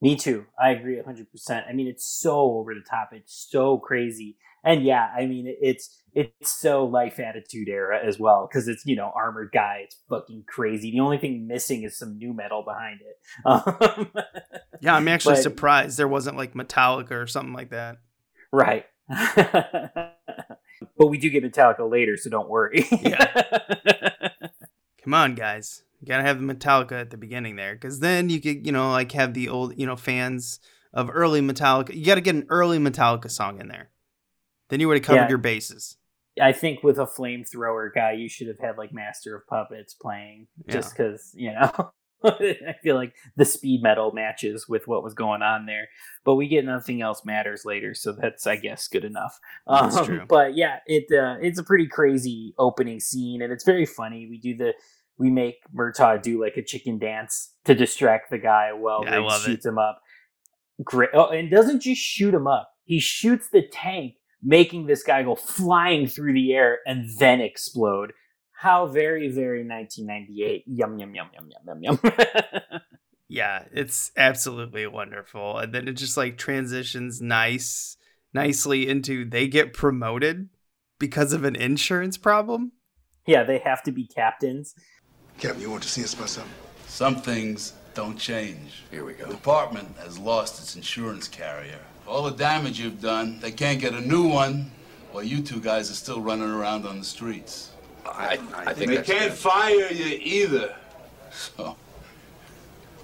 [0.00, 0.46] Me too.
[0.62, 1.68] I agree 100%.
[1.68, 3.10] I mean, it's so over the top.
[3.12, 4.36] It's so crazy.
[4.64, 8.96] And yeah, I mean, it's it's so life attitude era as well because it's, you
[8.96, 9.80] know, armored guy.
[9.84, 10.90] It's fucking crazy.
[10.92, 13.16] The only thing missing is some nu metal behind it.
[13.46, 14.10] Um,
[14.80, 17.98] Yeah, I'm actually But- surprised there wasn't like Metallica or something like that.
[18.52, 18.86] right.
[19.08, 22.84] but we do get Metallica later, so don't worry.
[25.04, 25.82] Come on, guys.
[26.00, 28.90] You gotta have the Metallica at the beginning there, because then you could, you know,
[28.90, 30.60] like have the old, you know, fans
[30.92, 31.94] of early Metallica.
[31.94, 33.90] You got to get an early Metallica song in there.
[34.68, 35.28] Then you would have covered Yeah.
[35.28, 35.96] your bases.
[36.40, 40.46] I think with a flamethrower guy, you should have had like Master of Puppets playing,
[40.68, 41.92] just because you know.
[42.26, 45.88] I feel like the speed metal matches with what was going on there,
[46.24, 49.38] but we get nothing else matters later, so that's I guess good enough.
[49.66, 50.24] That's Um, true.
[50.26, 54.26] But yeah, it uh, it's a pretty crazy opening scene, and it's very funny.
[54.26, 54.72] We do the
[55.18, 59.26] we make Murtaugh do like a chicken dance to distract the guy while Yeah, Riggs
[59.26, 59.44] love it.
[59.46, 60.00] shoots him up.
[60.82, 61.10] Great.
[61.14, 62.70] Oh, and doesn't just shoot him up.
[62.84, 68.12] He shoots the tank, making this guy go flying through the air and then explode.
[68.52, 70.64] How very, very 1998.
[70.66, 72.12] Yum, yum, yum, yum, yum, yum, yum.
[73.26, 75.58] Yeah, it's absolutely wonderful.
[75.58, 77.96] And then it just like transitions nice
[78.32, 80.50] nicely into they get promoted
[81.00, 82.72] because of an insurance problem.
[83.26, 84.74] yeah, they have to be captains.
[85.38, 86.52] Captain, you want to see us about something?
[86.86, 88.82] Some things don't change.
[88.90, 89.26] Here we go.
[89.26, 91.78] The department has lost its insurance carrier.
[92.06, 94.70] All the damage you've done, they can't get a new one
[95.12, 97.70] while you two guys are still running around on the streets.
[98.04, 100.74] I, I think they can't fire you either.
[101.32, 101.76] So,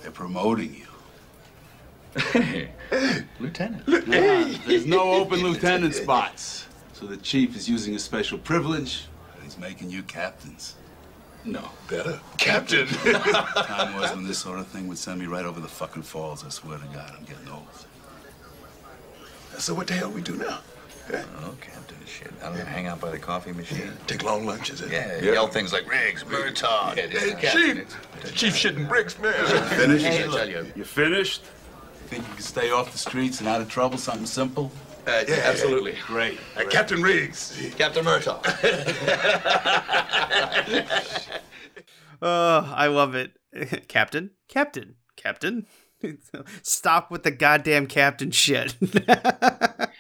[0.02, 0.86] they're promoting you.
[3.40, 3.86] Lieutenant.
[3.86, 6.66] Nah, there's no open lieutenant spots.
[6.92, 10.74] So the chief is using a special privilege, and he's making you captains.
[11.44, 12.20] No, better.
[12.36, 12.86] Captain.
[13.14, 16.44] Time was when this sort of thing would send me right over the fucking falls.
[16.44, 17.66] I swear to God, I'm getting old.
[19.58, 20.60] so what the hell we do now?
[21.10, 21.24] Yeah.
[21.40, 22.30] Oh, Captain, shit.
[22.42, 23.90] I'm gonna hang out by the coffee machine.
[24.06, 24.80] Take long lunches.
[24.82, 24.86] eh?
[25.22, 26.94] Yeah, yell things like Riggs, Murtaugh.
[26.94, 27.96] Hey, Chief.
[28.22, 29.32] The chief shitting bricks, man.
[29.70, 30.04] Finished?
[30.04, 30.76] Hey, look.
[30.76, 31.42] You finished?
[32.06, 33.98] Think you can stay off the streets and out of trouble?
[33.98, 34.70] Something simple?
[35.10, 35.94] Uh, yeah, absolutely.
[36.06, 36.38] Great.
[36.56, 37.60] Uh, Captain Riggs.
[37.76, 38.40] Captain Murtaugh.
[42.22, 43.32] Uh, I love it.
[43.88, 45.66] Captain, Captain, Captain.
[46.62, 48.76] Stop with the goddamn captain shit.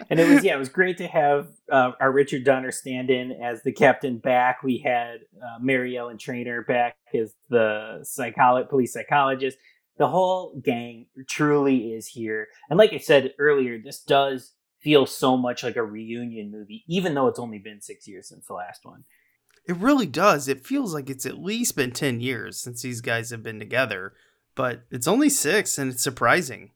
[0.08, 3.32] And it was, yeah, it was great to have uh, our Richard Donner stand in
[3.32, 4.62] as the captain back.
[4.62, 9.58] We had uh, Mary Ellen Trainor back as the psycholo- police psychologist.
[9.98, 12.48] The whole gang truly is here.
[12.70, 17.14] And like I said earlier, this does feel so much like a reunion movie, even
[17.14, 19.04] though it's only been six years since the last one.
[19.66, 20.48] It really does.
[20.48, 24.14] It feels like it's at least been 10 years since these guys have been together,
[24.54, 26.70] but it's only six and it's surprising.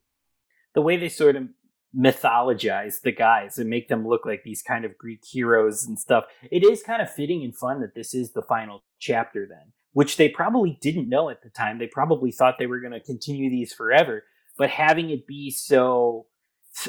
[0.75, 1.49] the way they sort of
[1.97, 6.25] mythologize the guys and make them look like these kind of Greek heroes and stuff,
[6.51, 10.17] it is kind of fitting and fun that this is the final chapter then, which
[10.17, 11.79] they probably didn't know at the time.
[11.79, 14.25] They probably thought they were going to continue these forever,
[14.59, 16.27] but having it be so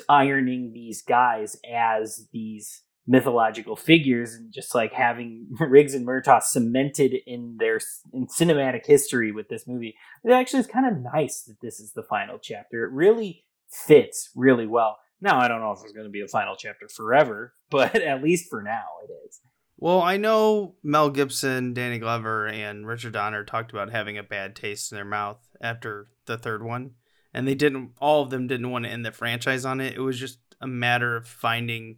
[0.10, 7.16] ironing these guys as these mythological figures and just like having Riggs and Murtaugh cemented
[7.28, 7.80] in their
[8.14, 9.96] in cinematic history with this movie.
[10.24, 12.84] It actually is kind of nice that this is the final chapter.
[12.86, 14.98] It really fits really well.
[15.22, 18.24] Now I don't know if it's going to be a final chapter forever, but at
[18.24, 19.40] least for now it is.
[19.78, 24.56] Well, I know Mel Gibson, Danny Glover, and Richard Donner talked about having a bad
[24.56, 26.92] taste in their mouth after the third one.
[27.36, 29.94] And they didn't, all of them didn't want to end the franchise on it.
[29.94, 31.98] It was just a matter of finding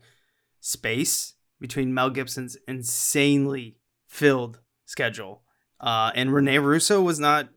[0.59, 5.43] space between Mel Gibson's insanely filled schedule.
[5.79, 7.49] Uh, and Rene Russo was not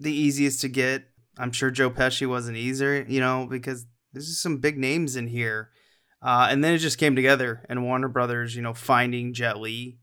[0.00, 1.04] the easiest to get.
[1.38, 5.70] I'm sure Joe Pesci wasn't either, you know, because there's some big names in here.
[6.20, 10.00] Uh, and then it just came together, and Warner Brothers, you know, finding Jet Li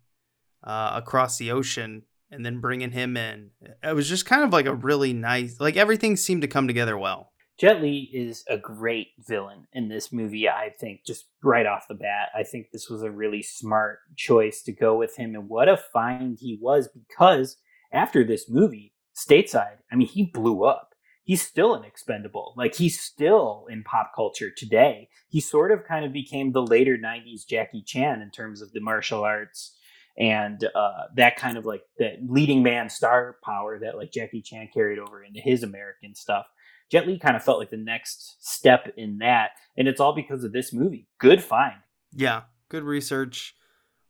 [0.63, 3.51] uh, across the ocean and then bringing him in.
[3.83, 6.97] It was just kind of like a really nice, like everything seemed to come together
[6.97, 7.31] well.
[7.57, 11.95] Jet Li is a great villain in this movie, I think, just right off the
[11.95, 12.29] bat.
[12.37, 15.77] I think this was a really smart choice to go with him, and what a
[15.77, 17.57] find he was because
[17.93, 20.95] after this movie, stateside, I mean, he blew up.
[21.23, 22.53] He's still an expendable.
[22.57, 25.07] Like, he's still in pop culture today.
[25.29, 28.81] He sort of kind of became the later 90s Jackie Chan in terms of the
[28.81, 29.74] martial arts
[30.17, 34.69] and uh, that kind of like that leading man star power that like Jackie Chan
[34.73, 36.45] carried over into his American stuff.
[36.91, 40.43] Jet Li kind of felt like the next step in that, and it's all because
[40.43, 41.07] of this movie.
[41.19, 41.75] Good find.
[42.13, 43.55] Yeah, good research.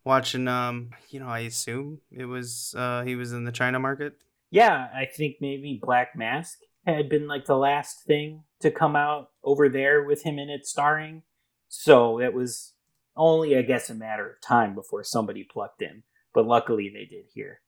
[0.04, 4.14] Watching, um, you know, I assume it was uh, he was in the China market.
[4.52, 9.30] Yeah, I think maybe Black Mask had been like the last thing to come out
[9.44, 11.24] over there with him in it starring.
[11.70, 12.75] So it was
[13.16, 16.04] only, I guess, a matter of time before somebody plucked him.
[16.34, 17.62] But luckily they did here.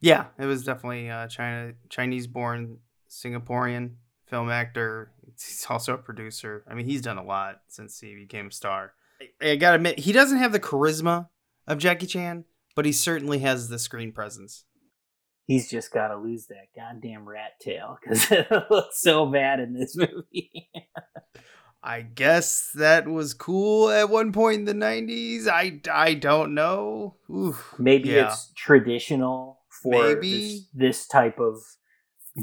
[0.00, 3.94] Yeah, it was definitely uh, China Chinese born Singaporean
[4.26, 5.12] film actor.
[5.26, 6.64] He's also a producer.
[6.68, 8.94] I mean, he's done a lot since he became a star.
[9.20, 11.28] I, I gotta admit, he doesn't have the charisma
[11.66, 14.64] of Jackie Chan, but he certainly has the screen presence.
[15.46, 19.74] He's just got to lose that goddamn rat tail because it looks so bad in
[19.74, 20.70] this movie.
[21.84, 25.48] I guess that was cool at one point in the 90s.
[25.48, 27.16] I, I don't know.
[27.28, 27.74] Oof.
[27.78, 28.28] Maybe Yeah.
[28.28, 30.30] it's traditional for Maybe.
[30.40, 31.56] this, this type of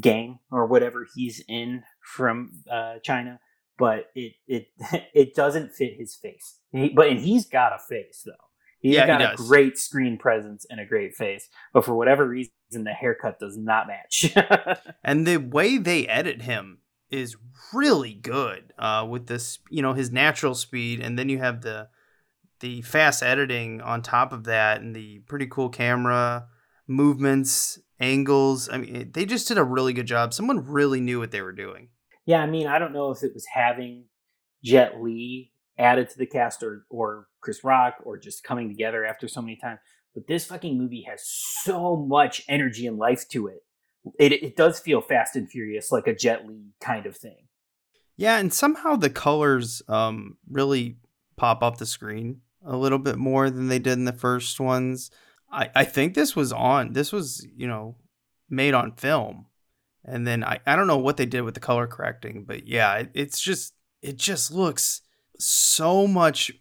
[0.02, 3.40] gang or whatever he's in from uh, China,
[3.78, 4.68] but it it
[5.14, 6.58] it doesn't fit his face.
[6.72, 8.34] He, but and he's got a face though.
[8.82, 12.28] He's Yeah, he got a great screen presence and a great face, but for whatever
[12.28, 14.36] reason, the haircut does not match.
[15.04, 16.79] and the way they edit him
[17.12, 17.36] is
[17.74, 21.88] really good uh, with this you know his natural speed and then you have the
[22.60, 26.46] the fast editing on top of that and the pretty cool camera
[26.88, 28.70] movements angles.
[28.70, 30.34] I mean they just did a really good job.
[30.34, 31.90] Someone really knew what they were doing.
[32.26, 34.06] Yeah, I mean, I don't know if it was having
[34.64, 39.28] Jet Li added to the cast or or Chris Rock or just coming together after
[39.28, 39.80] so many times,
[40.14, 41.22] but this fucking movie has
[41.64, 43.64] so much energy and life to it.
[44.18, 47.48] It it does feel fast and furious like a Jet Li kind of thing.
[48.18, 50.98] yeah and somehow the colors um really
[51.36, 55.12] pop up the screen a little bit more than they did in the first ones.
[55.52, 57.96] I i think this was on this was you know
[58.50, 59.46] made on film.
[60.06, 62.96] And then I, I don't know what they did with the color correcting but yeah
[62.96, 65.02] it, it's just it just looks
[65.38, 66.52] so much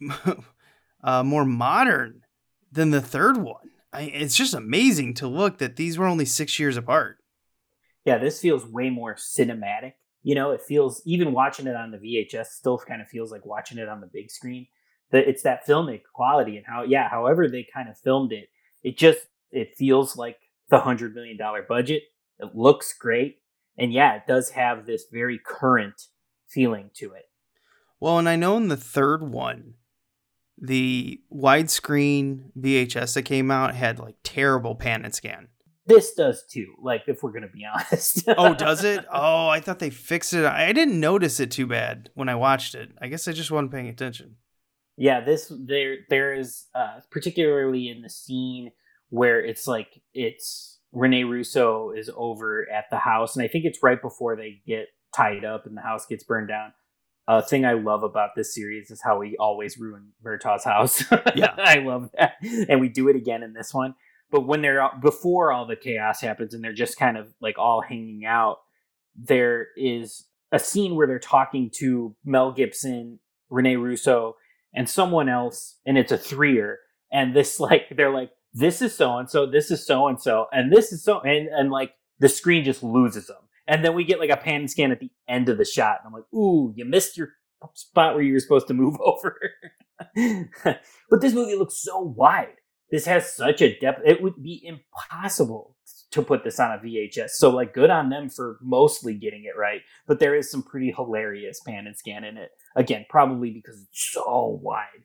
[1.04, 2.22] uh, more modern
[2.70, 3.70] than the third one.
[3.92, 7.17] I, it's just amazing to look that these were only six years apart
[8.08, 9.92] Yeah, this feels way more cinematic.
[10.22, 13.44] You know, it feels even watching it on the VHS still kind of feels like
[13.44, 14.66] watching it on the big screen.
[15.10, 18.48] That it's that filmic quality and how yeah, however they kind of filmed it,
[18.82, 20.38] it just it feels like
[20.70, 22.04] the hundred million dollar budget.
[22.38, 23.42] It looks great,
[23.76, 26.06] and yeah, it does have this very current
[26.48, 27.28] feeling to it.
[28.00, 29.74] Well, and I know in the third one,
[30.56, 35.48] the widescreen VHS that came out had like terrible pan and scan.
[35.88, 36.74] This does too.
[36.80, 38.24] Like if we're gonna be honest.
[38.28, 39.04] Oh, does it?
[39.12, 40.44] Oh, I thought they fixed it.
[40.44, 42.90] I didn't notice it too bad when I watched it.
[43.00, 44.36] I guess I just wasn't paying attention.
[44.96, 48.70] yeah this there there is uh particularly in the scene
[49.10, 53.82] where it's like it's rene russo is over at the house and i think it's
[53.82, 56.72] right before they get tied up and the house gets burned down
[57.28, 61.04] a thing i love about this series is how we always ruin Murtaugh's house
[61.36, 61.54] Yeah.
[61.58, 62.32] i love that
[62.68, 63.94] and we do it again in this one
[64.30, 67.80] but when they're before all the chaos happens and they're just kind of like all
[67.80, 68.58] hanging out
[69.16, 73.18] there is a scene where they're talking to mel gibson
[73.50, 74.36] rene russo
[74.74, 76.78] and someone else, and it's a threer.
[77.10, 80.46] And this, like, they're like, this is so and so, this is so and so,
[80.52, 83.36] and this is so, and and like the screen just loses them.
[83.66, 86.06] And then we get like a pan scan at the end of the shot, and
[86.06, 87.30] I'm like, ooh, you missed your
[87.74, 89.38] spot where you were supposed to move over.
[91.10, 92.56] but this movie looks so wide.
[92.90, 94.00] This has such a depth.
[94.04, 95.76] It would be impossible
[96.10, 97.30] to put this on a VHS.
[97.30, 99.82] So like good on them for mostly getting it right.
[100.06, 102.50] But there is some pretty hilarious pan and scan in it.
[102.76, 105.04] Again, probably because it's so wide.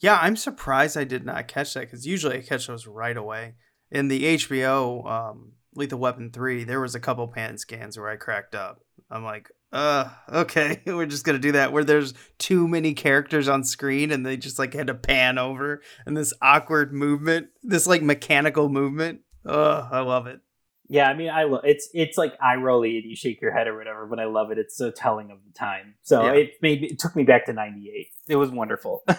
[0.00, 3.54] Yeah, I'm surprised I did not catch that because usually I catch those right away.
[3.90, 8.16] In the HBO um, Lethal Weapon 3, there was a couple pan scans where I
[8.16, 8.80] cracked up.
[9.10, 13.62] I'm like, uh, okay, we're just gonna do that where there's too many characters on
[13.64, 18.02] screen and they just like had to pan over and this awkward movement, this like
[18.02, 19.20] mechanical movement.
[19.44, 20.40] Ugh, I love it.
[20.88, 23.66] Yeah, I mean, I love it's it's like eye rolly and you shake your head
[23.66, 24.58] or whatever, but I love it.
[24.58, 25.96] It's so telling of the time.
[26.02, 26.32] So Yeah.
[26.34, 28.06] it made me, it took me back to '98.
[28.28, 29.02] It was wonderful.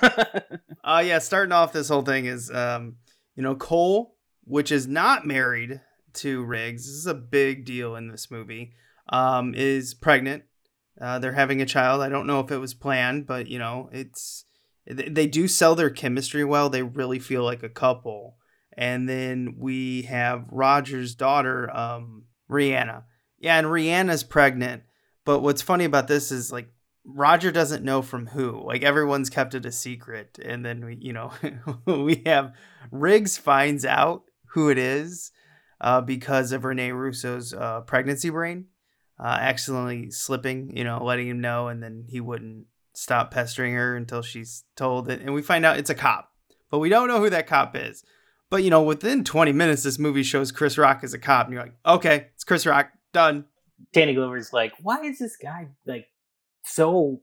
[0.84, 2.96] Uh yeah, starting off this whole thing is um,
[3.36, 4.16] you know, Cole,
[4.46, 5.82] which is not married
[6.18, 8.74] to Riggs, this is a big deal in this movie,
[9.10, 10.44] um, is pregnant.
[11.00, 12.02] Uh, they're having a child.
[12.02, 14.46] I don't know if it was planned, but you know, it's
[14.86, 16.70] they do sell their chemistry well.
[16.70, 18.38] They really feel like a couple.
[18.76, 23.04] And then we have Roger's daughter, um, Rianne.
[23.40, 24.84] Yeah, and Rianne's pregnant.
[25.26, 26.70] But what's funny about this is like
[27.04, 28.64] Roger doesn't know from who.
[28.66, 31.32] Like everyone's kept it a secret, and then we, you know,
[31.86, 32.54] we have
[32.92, 35.32] Riggs finds out who it is
[35.82, 38.66] uh, because of Rene Russo's uh, pregnancy brain,
[39.20, 43.96] uh, accidentally slipping, you know, letting him know, and then he wouldn't stop pestering her
[43.96, 46.32] until she's told it, and we find out it's a cop,
[46.72, 48.04] but we don't know who that cop is.
[48.50, 51.54] But you know, within 20 minutes, this movie shows Chris Rock as a cop, and
[51.54, 53.46] you're like, okay, it's Chris Rock, done.
[53.94, 56.08] Danny Glover's like, why is this guy like
[56.64, 57.22] so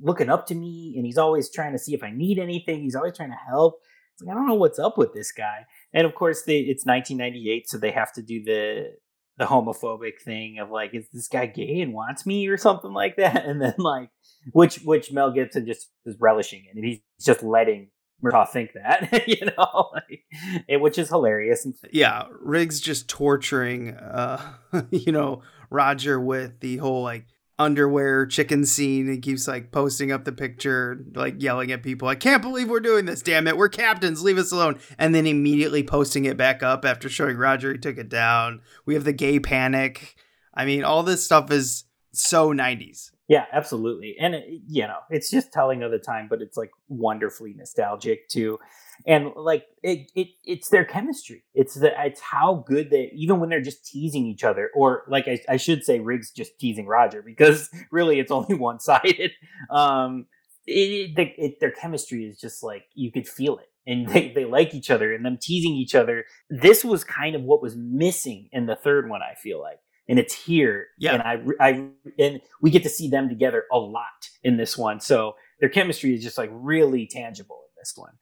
[0.00, 0.94] looking up to me?
[0.96, 2.82] And he's always trying to see if I need anything.
[2.82, 3.80] He's always trying to help.
[4.22, 5.66] Like I don't know what's up with this guy.
[5.92, 8.96] And of course, they, it's 1998, so they have to do the
[9.38, 13.16] the homophobic thing of like, is this guy gay and wants me or something like
[13.16, 13.44] that?
[13.46, 14.10] And then like,
[14.52, 17.90] which which Mel Gibson just is relishing in, and he's just letting
[18.22, 20.24] Murtaugh think that, you know, like,
[20.66, 21.66] it, which is hilarious.
[21.92, 24.40] Yeah, Riggs just torturing, uh,
[24.90, 27.26] you know, Roger with the whole like
[27.58, 29.08] underwear chicken scene.
[29.08, 32.08] He keeps like posting up the picture, like yelling at people.
[32.08, 33.22] I can't believe we're doing this.
[33.22, 34.22] Damn it, we're captains.
[34.22, 34.78] Leave us alone.
[34.98, 38.60] And then immediately posting it back up after showing Roger he took it down.
[38.86, 40.16] We have the gay panic.
[40.54, 43.10] I mean, all this stuff is so 90s.
[43.28, 44.16] Yeah, absolutely.
[44.18, 48.26] And it, you know, it's just telling of the time, but it's like wonderfully nostalgic
[48.28, 48.58] too.
[49.06, 51.44] And like it, it it's their chemistry.
[51.54, 55.28] It's the it's how good they even when they're just teasing each other, or like
[55.28, 59.32] I, I should say, Riggs just teasing Roger because really it's only one sided.
[59.70, 60.26] Um,
[60.66, 64.46] it, it, it, their chemistry is just like you could feel it, and they they
[64.46, 66.24] like each other, and them teasing each other.
[66.48, 69.20] This was kind of what was missing in the third one.
[69.22, 69.78] I feel like
[70.08, 70.88] and it's here.
[70.98, 71.14] Yeah.
[71.14, 71.88] And I, I,
[72.18, 75.00] and we get to see them together a lot in this one.
[75.00, 78.12] So their chemistry is just like really tangible in this one.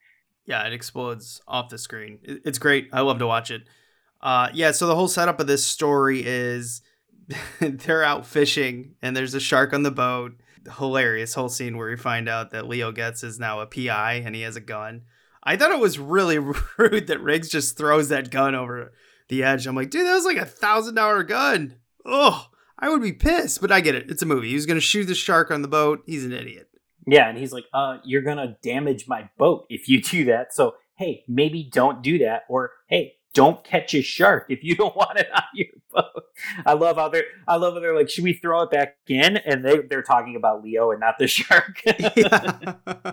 [0.46, 2.18] Yeah, it explodes off the screen.
[2.22, 2.88] It's great.
[2.92, 3.62] I love to watch it.
[4.20, 6.82] Uh, yeah, so the whole setup of this story is
[7.60, 10.32] they're out fishing and there's a shark on the boat.
[10.78, 14.34] Hilarious whole scene where we find out that Leo Getz is now a PI and
[14.34, 15.02] he has a gun.
[15.44, 16.38] I thought it was really
[16.78, 18.92] rude that Riggs just throws that gun over
[19.28, 19.66] the edge.
[19.66, 21.76] I'm like, dude, that was like a thousand dollar gun.
[22.04, 22.46] Oh,
[22.78, 24.10] I would be pissed, but I get it.
[24.10, 24.48] It's a movie.
[24.48, 26.02] He was gonna shoot the shark on the boat.
[26.06, 26.68] He's an idiot.
[27.06, 30.54] Yeah, and he's like, uh, you're gonna damage my boat if you do that.
[30.54, 32.42] So hey, maybe don't do that.
[32.48, 36.24] Or hey, don't catch a shark if you don't want it on your boat.
[36.64, 39.36] I love how they're I love how they're like, should we throw it back in?
[39.36, 41.82] And they they're talking about Leo and not the shark.
[41.84, 42.74] yeah.
[42.86, 43.12] uh,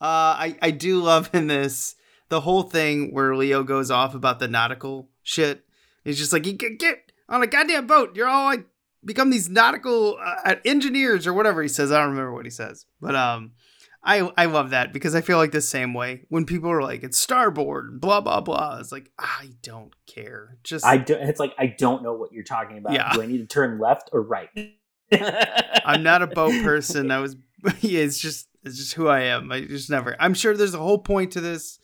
[0.00, 1.94] I I do love in this
[2.30, 5.64] the whole thing where Leo goes off about the nautical shit.
[6.04, 8.16] He's just like, you get, get on a goddamn boat.
[8.16, 8.66] You're all like,
[9.04, 11.92] become these nautical uh, engineers or whatever he says.
[11.92, 13.52] I don't remember what he says, but um,
[14.02, 17.02] I I love that because I feel like the same way when people are like,
[17.02, 18.78] it's starboard, blah blah blah.
[18.78, 20.58] It's like I don't care.
[20.62, 21.22] Just I don't.
[21.22, 22.92] It's like I don't know what you're talking about.
[22.92, 23.12] Yeah.
[23.12, 24.48] Do I need to turn left or right?
[25.84, 27.10] I'm not a boat person.
[27.10, 27.36] I was.
[27.80, 29.52] Yeah, it's just it's just who I am.
[29.52, 30.16] I just never.
[30.18, 31.78] I'm sure there's a whole point to this.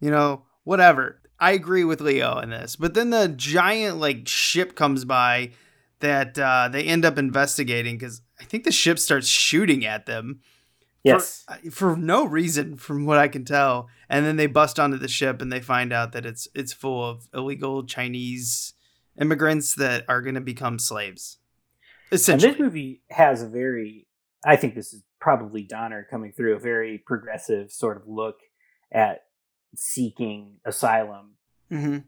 [0.00, 1.20] You know, whatever.
[1.40, 2.76] I agree with Leo in this.
[2.76, 5.52] But then the giant like ship comes by
[6.00, 10.40] that uh, they end up investigating because I think the ship starts shooting at them.
[11.04, 11.44] Yes.
[11.64, 13.88] For, for, no reason, from what I can tell.
[14.08, 17.08] And then they bust onto the ship and they find out that it's it's full
[17.08, 18.74] of illegal Chinese
[19.20, 21.38] immigrants that are going to become slaves.
[22.10, 24.06] Essentially, and this movie has a very,
[24.44, 28.36] I think this is probably Donner coming through a very progressive sort of look
[28.90, 29.24] at
[29.74, 31.34] seeking asylum.
[31.70, 31.98] Mm-hmm.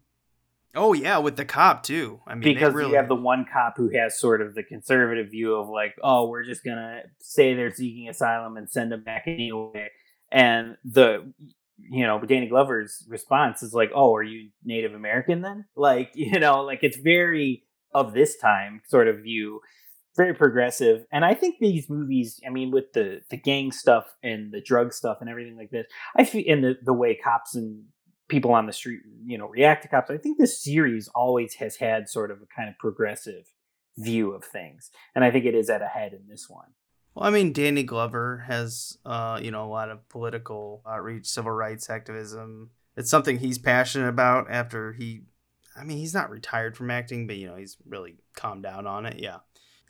[0.75, 2.21] Oh yeah, with the cop too.
[2.27, 2.91] I mean, because really...
[2.91, 6.29] you have the one cop who has sort of the conservative view of like, oh,
[6.29, 9.89] we're just gonna say they're seeking asylum and send them back anyway.
[10.31, 11.33] And the
[11.79, 15.65] you know Danny Glover's response is like, oh, are you Native American then?
[15.75, 19.61] Like you know, like it's very of this time sort of view
[20.17, 21.05] very progressive.
[21.13, 24.93] And i think these movies i mean with the the gang stuff and the drug
[24.93, 25.87] stuff and everything like this
[26.17, 27.85] i feel in the, the way cops and
[28.29, 31.77] people on the street you know react to cops i think this series always has
[31.77, 33.45] had sort of a kind of progressive
[34.01, 34.91] view of things.
[35.15, 36.69] And i think it is at a head in this one.
[37.15, 41.53] Well i mean danny glover has uh you know a lot of political outreach civil
[41.53, 42.71] rights activism.
[42.97, 45.23] It's something he's passionate about after he
[45.77, 49.07] i mean he's not retired from acting but you know he's really calmed down on
[49.07, 49.19] it.
[49.19, 49.39] Yeah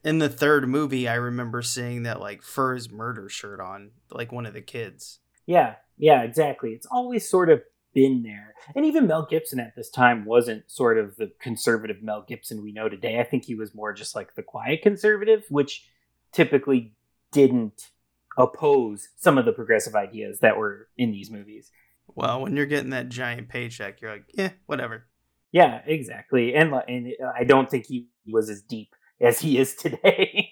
[0.05, 4.47] in the third movie, I remember seeing that like Furs murder shirt on like one
[4.47, 5.21] of the kids.
[5.47, 6.71] Yeah, yeah, exactly.
[6.71, 8.55] It's always sort of been there.
[8.75, 12.73] And even Mel Gibson at this time wasn't sort of the conservative Mel Gibson we
[12.73, 13.19] know today.
[13.19, 15.89] I think he was more just like the quiet conservative, which
[16.33, 16.95] typically
[17.33, 17.91] didn't
[18.39, 21.71] oppose some of the progressive ideas that were in these movies.
[22.15, 25.07] Well, when you're getting that giant paycheck, you're like, yeah, whatever.
[25.53, 26.55] Yeah, exactly.
[26.55, 30.51] And and uh, I don't think he was as deep as he is today.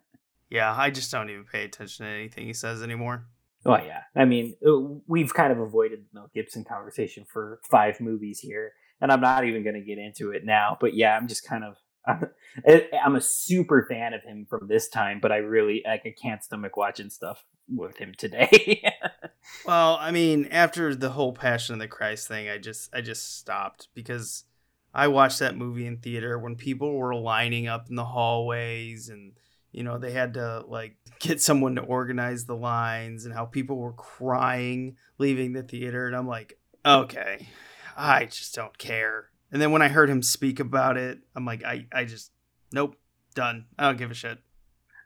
[0.50, 3.26] yeah, I just don't even pay attention to anything he says anymore.
[3.66, 8.00] Oh yeah, I mean, uh, we've kind of avoided the Mel Gibson conversation for five
[8.00, 10.78] movies here, and I'm not even going to get into it now.
[10.80, 11.76] But yeah, I'm just kind of
[13.04, 16.42] I'm a super fan of him from this time, but I really like I can't
[16.42, 18.82] stomach watching stuff with him today.
[19.66, 23.38] well, I mean, after the whole Passion of the Christ thing, I just I just
[23.38, 24.44] stopped because
[24.94, 29.32] I watched that movie in theater when people were lining up in the hallways and
[29.72, 33.76] you know they had to like get someone to organize the lines and how people
[33.76, 37.46] were crying leaving the theater and I'm like, "Okay,
[37.96, 41.64] I just don't care." And then when I heard him speak about it, I'm like,
[41.64, 42.32] "I I just
[42.72, 42.96] nope,
[43.34, 43.66] done.
[43.78, 44.38] I don't give a shit."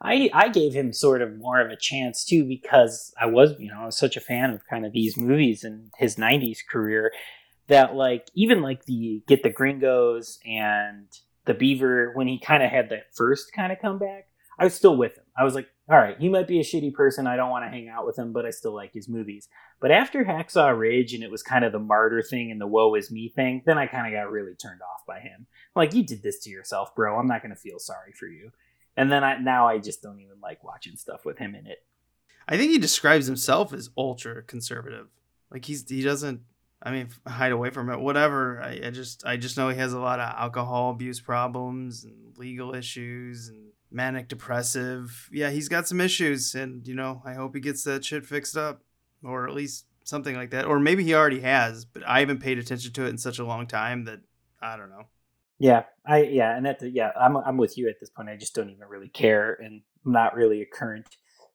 [0.02, 3.70] I, I gave him sort of more of a chance too because I was you
[3.70, 7.12] know I was such a fan of kind of these movies and his '90s career,
[7.68, 11.06] that like even like the get the gringos and
[11.46, 14.96] the beaver when he kind of had that first kind of comeback I was still
[14.96, 15.24] with him.
[15.36, 17.26] I was like, all right, he might be a shitty person.
[17.26, 19.48] I don't want to hang out with him, but I still like his movies.
[19.80, 22.94] But after Hacksaw Ridge and it was kind of the martyr thing and the woe
[22.94, 25.46] is me thing, then I kind of got really turned off by him.
[25.74, 27.18] like, you did this to yourself, bro.
[27.18, 28.52] I'm not going to feel sorry for you.
[28.96, 31.84] And then I now I just don't even like watching stuff with him in it.
[32.46, 35.08] I think he describes himself as ultra conservative.
[35.50, 36.42] Like he's he doesn't
[36.84, 37.98] I mean hide away from it.
[37.98, 38.60] Whatever.
[38.60, 42.36] I, I just I just know he has a lot of alcohol abuse problems and
[42.36, 45.28] legal issues and manic depressive.
[45.32, 48.56] Yeah, he's got some issues and you know, I hope he gets that shit fixed
[48.56, 48.82] up.
[49.24, 50.66] Or at least something like that.
[50.66, 53.44] Or maybe he already has, but I haven't paid attention to it in such a
[53.44, 54.20] long time that
[54.60, 55.06] I don't know.
[55.58, 58.28] Yeah, I yeah, and at the yeah, I'm I'm with you at this point.
[58.28, 61.06] I just don't even really care, and I'm not really a current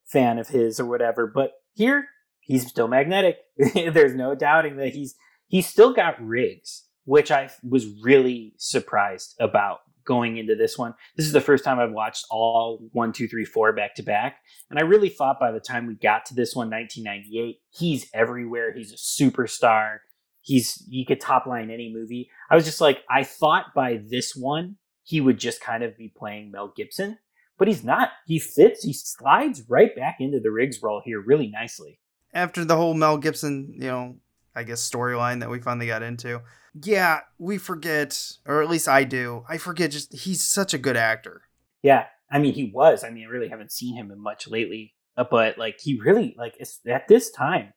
[0.05, 1.27] fan of his or whatever.
[1.27, 2.07] But here,
[2.49, 3.37] he's still magnetic.
[3.73, 5.15] There's no doubting that he's
[5.47, 10.95] he's still got Riggs, which I was really surprised about going into this one.
[11.15, 14.39] This is the first time I've watched all one, two, three, four back to back,
[14.69, 18.73] and I really thought by the time we got to this one, 1998, he's everywhere.
[18.73, 19.99] He's a superstar
[20.41, 22.29] he's he could top line any movie.
[22.49, 26.11] I was just like, I thought by this one he would just kind of be
[26.15, 27.17] playing Mel Gibson,
[27.57, 28.09] but he's not.
[28.25, 28.83] He fits.
[28.83, 31.99] He slides right back into the Riggs role here really nicely.
[32.39, 34.15] After the whole Mel Gibson, you know,
[34.55, 36.41] I guess storyline that we finally got into,
[36.73, 39.43] yeah, we forget, or at least I do.
[39.49, 39.91] I forget.
[39.91, 41.41] Just he's such a good actor.
[41.81, 43.03] Yeah, I mean, he was.
[43.03, 46.35] I mean, I really haven't seen him in much lately, uh, but like he really
[46.37, 46.55] like
[46.87, 47.73] at this time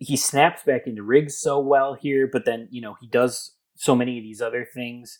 [0.00, 3.94] he snaps back into Riggs so well here, but then you know he does so
[3.94, 5.18] many of these other things.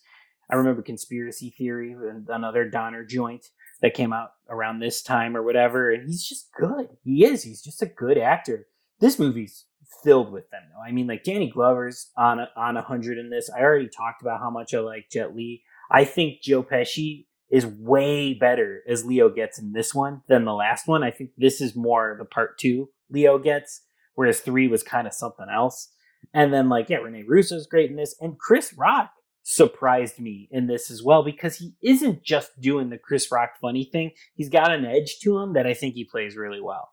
[0.51, 3.47] I remember Conspiracy Theory, and another Donner joint
[3.83, 6.89] that came out around this time or whatever, and he's just good.
[7.03, 7.43] He is.
[7.43, 8.67] He's just a good actor.
[9.05, 9.67] This movie's
[10.03, 10.81] filled with them, though.
[10.81, 13.51] I mean, like Danny Glover's on a, on a hundred in this.
[13.51, 15.63] I already talked about how much I like Jet Li.
[15.91, 20.55] I think Joe Pesci is way better as Leo Getz in this one than the
[20.55, 21.03] last one.
[21.03, 23.83] I think this is more the part two Leo Getz,
[24.15, 25.93] whereas three was kind of something else.
[26.33, 29.11] And then like yeah, Rene Russo's great in this, and Chris Rock
[29.43, 33.85] surprised me in this as well because he isn't just doing the Chris Rock funny
[33.85, 34.13] thing.
[34.35, 36.89] He's got an edge to him that I think he plays really well.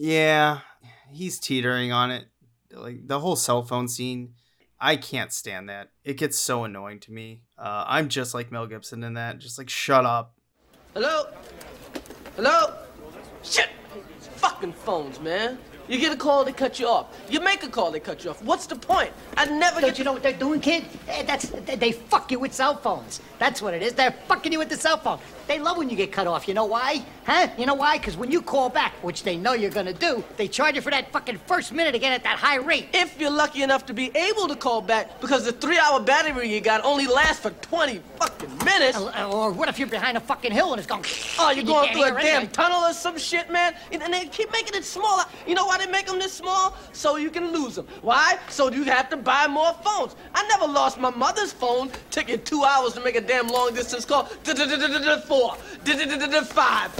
[0.00, 0.60] Yeah,
[1.10, 2.26] he's teetering on it.
[2.72, 4.34] Like the whole cell phone scene,
[4.78, 5.90] I can't stand that.
[6.04, 7.42] It gets so annoying to me.
[7.58, 9.40] Uh, I'm just like Mel Gibson in that.
[9.40, 10.36] Just like shut up.
[10.94, 11.24] Hello?
[12.36, 12.74] Hello?
[13.42, 13.70] Shit!
[14.36, 15.58] Fucking phones, man.
[15.88, 17.06] You get a call, they cut you off.
[17.30, 18.42] You make a call, they cut you off.
[18.42, 19.10] What's the point?
[19.36, 19.98] I never Don't get.
[19.98, 20.84] you know what they're doing, kid?
[21.08, 23.20] Eh, That's they fuck you with cell phones.
[23.38, 23.92] That's what it is.
[23.94, 25.18] They're fucking you with the cell phone.
[25.46, 26.46] They love when you get cut off.
[26.46, 27.02] You know why?
[27.24, 27.48] Huh?
[27.56, 27.96] You know why?
[27.96, 30.90] Because when you call back, which they know you're gonna do, they charge you for
[30.90, 32.88] that fucking first minute again at that high rate.
[32.92, 36.60] If you're lucky enough to be able to call back, because the three-hour battery you
[36.60, 38.98] got only lasts for 20 fucking minutes.
[38.98, 41.04] Uh, Or what if you're behind a fucking hill and it's going?
[41.38, 42.50] Oh, you're going can't through a damn anything?
[42.52, 43.74] tunnel or some shit, man.
[43.90, 45.24] And they keep making it smaller.
[45.46, 46.76] You know they make them this small?
[46.92, 47.86] So you can lose them.
[48.02, 48.38] Why?
[48.48, 50.16] So you have to buy more phones.
[50.34, 51.90] I never lost my mother's phone.
[52.10, 54.24] Took it two hours to make a damn long distance call.
[54.24, 55.56] Four.
[56.44, 56.90] Five.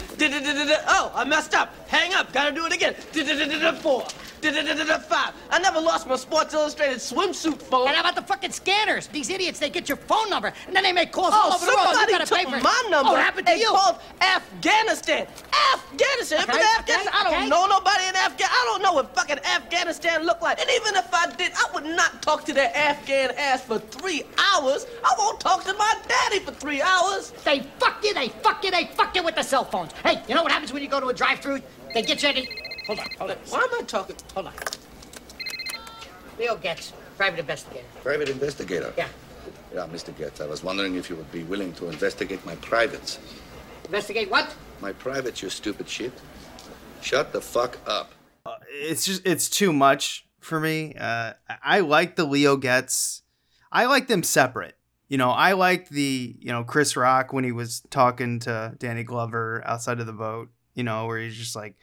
[0.89, 1.75] Oh, I messed up.
[1.89, 2.33] Hang up.
[2.33, 2.95] Gotta do it again.
[3.77, 4.07] Four.
[4.43, 5.35] Five.
[5.51, 7.89] I never lost my Sports Illustrated swimsuit phone.
[7.89, 9.07] And how about the fucking scanners?
[9.09, 11.57] These idiots, they get your phone number and then they make calls oh, all Oh,
[11.57, 11.89] over the world.
[11.89, 13.09] You somebody gotta took pay for my number.
[13.09, 13.69] Oh, what happened to you?
[13.69, 15.27] called Afghanistan.
[15.75, 16.43] Afghanistan.
[16.43, 17.13] Okay, Remember okay, Afghanistan?
[17.15, 17.49] I don't okay.
[17.49, 18.49] know nobody in Afghanistan.
[18.51, 20.61] I don't know what fucking Afghanistan looked like.
[20.61, 24.23] And even if I did, I would not talk to their Afghan ass for three
[24.39, 24.87] hours.
[25.05, 27.33] I won't talk to my daddy for three hours.
[27.45, 29.93] They fuck you, they fuck you, they fuck you with the cell phones.
[30.05, 31.61] Hey, you know what happens when you go to a drive-through?
[31.95, 32.68] They get you any...
[32.89, 33.37] Hold on, hold on.
[33.51, 34.17] Why am I talking?
[34.33, 34.55] Hold on.
[36.39, 37.85] Leo Getz, private investigator.
[38.03, 38.95] Private investigator.
[38.97, 39.09] Yeah.
[39.75, 40.17] Yeah, Mr.
[40.17, 43.19] Getz, I was wondering if you would be willing to investigate my privates.
[43.85, 44.55] Investigate what?
[44.81, 46.13] My privates, you stupid shit.
[47.03, 48.13] Shut the fuck up.
[48.71, 50.95] It's just it's too much for me.
[50.99, 53.23] Uh, I like the Leo Getz.
[53.71, 54.77] I like them separate.
[55.09, 59.05] You know, I like the you know Chris Rock when he was talking to Danny
[59.05, 60.49] Glover outside of the boat.
[60.75, 61.77] You know, where he's just like,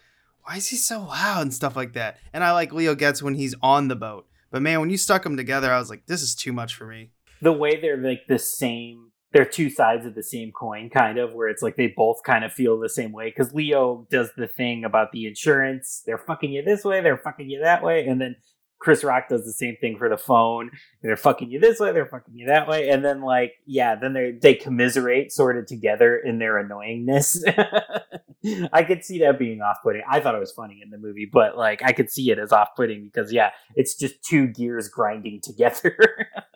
[0.45, 2.17] "Why is he so loud?" and stuff like that.
[2.33, 4.27] And I like Leo Getz when he's on the boat.
[4.51, 6.85] But man, when you stuck them together, I was like, "This is too much for
[6.85, 11.17] me." the way they're like the same they're two sides of the same coin kind
[11.17, 14.29] of where it's like they both kind of feel the same way because leo does
[14.37, 18.05] the thing about the insurance they're fucking you this way they're fucking you that way
[18.07, 18.35] and then
[18.79, 20.71] chris rock does the same thing for the phone
[21.01, 24.13] they're fucking you this way they're fucking you that way and then like yeah then
[24.13, 27.37] they they commiserate sort of together in their annoyingness
[28.73, 31.57] i could see that being off-putting i thought it was funny in the movie but
[31.57, 35.95] like i could see it as off-putting because yeah it's just two gears grinding together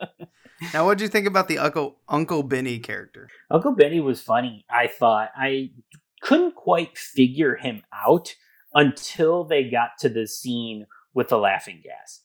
[0.74, 3.28] Now, what do you think about the Uncle Uncle Benny character?
[3.50, 4.66] Uncle Benny was funny.
[4.68, 5.70] I thought I
[6.20, 8.34] couldn't quite figure him out
[8.74, 12.20] until they got to the scene with the laughing gas.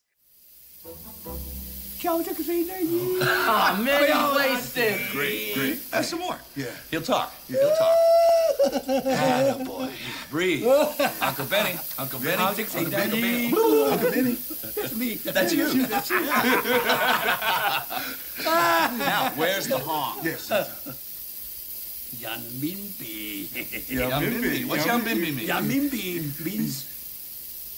[2.08, 5.00] Oh, man, you wasted.
[5.12, 5.80] Great, great.
[5.92, 6.38] Ask some more.
[6.56, 6.66] Yeah.
[6.92, 7.34] He'll talk.
[7.48, 7.96] He'll talk.
[8.68, 9.90] Oh boy.
[10.30, 10.66] Breathe.
[11.22, 11.78] Uncle Benny.
[11.98, 12.42] Uncle Benny.
[12.42, 13.52] Uncle Benny.
[13.54, 14.34] Uncle Benny.
[14.34, 15.16] That's me.
[15.16, 15.86] That's you.
[15.88, 16.22] That's you.
[18.44, 20.24] Now, where's the Hong?
[20.24, 20.50] Yes.
[22.20, 23.48] Yan Minbi.
[23.92, 24.66] Yambimbi.
[24.68, 25.48] What's Yambimbi mean?
[25.48, 26.86] Yan Minbi means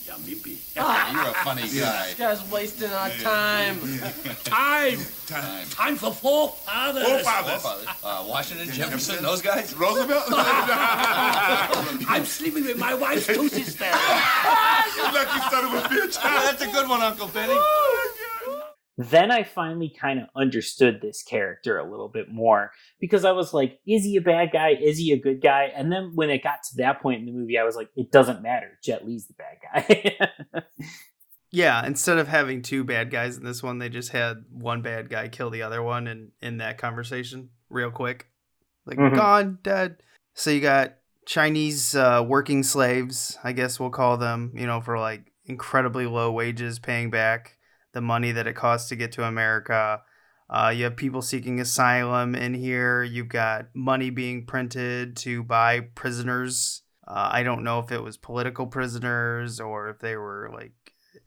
[0.07, 0.57] Yan Minbi.
[0.75, 2.05] You're a funny guy.
[2.07, 3.77] This guy's wasting our time.
[4.45, 4.99] Time.
[5.27, 5.67] Time.
[5.69, 7.03] Time for forefathers.
[7.05, 7.87] Forefathers.
[8.01, 9.75] Uh, Washington, Jefferson, those guys?
[9.75, 10.23] Roosevelt?
[10.31, 13.81] I'm sleeping with my wife's two sisters.
[14.95, 16.21] you lucky son of a bitch.
[16.21, 17.57] That's a good one, Uncle Benny.
[18.97, 23.53] Then I finally kind of understood this character a little bit more because I was
[23.53, 24.71] like, is he a bad guy?
[24.71, 25.71] Is he a good guy?
[25.75, 28.11] And then when it got to that point in the movie, I was like, it
[28.11, 28.79] doesn't matter.
[28.83, 29.57] Jet Li's the bad
[30.53, 30.61] guy.
[31.49, 35.09] Yeah, instead of having two bad guys in this one, they just had one bad
[35.09, 38.27] guy kill the other one and in that conversation real quick.
[38.85, 39.15] Like Mhm.
[39.15, 40.03] gone, dead.
[40.33, 40.95] So you got
[41.25, 46.31] Chinese uh, working slaves, I guess we'll call them, you know, for like incredibly low
[46.31, 47.56] wages paying back
[47.97, 50.03] the money that it costs to get to America.
[50.51, 53.01] Uh, you have people seeking asylum in here.
[53.03, 56.83] You've got money being printed to buy prisoners.
[57.07, 60.73] Uh, I don't know if it was political prisoners or if they were like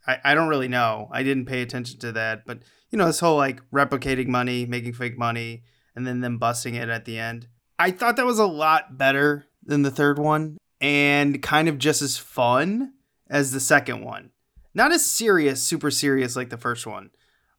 [0.07, 1.09] I, I don't really know.
[1.11, 2.61] I didn't pay attention to that, but
[2.91, 5.65] you know, this whole like replicating money, making fake money,
[5.97, 7.49] and then them busting it at the end.
[7.81, 12.01] I thought that was a lot better than the third one and kind of just
[12.01, 12.93] as fun
[13.29, 14.31] as the second one.
[14.75, 17.11] Not as serious, super serious like the first one.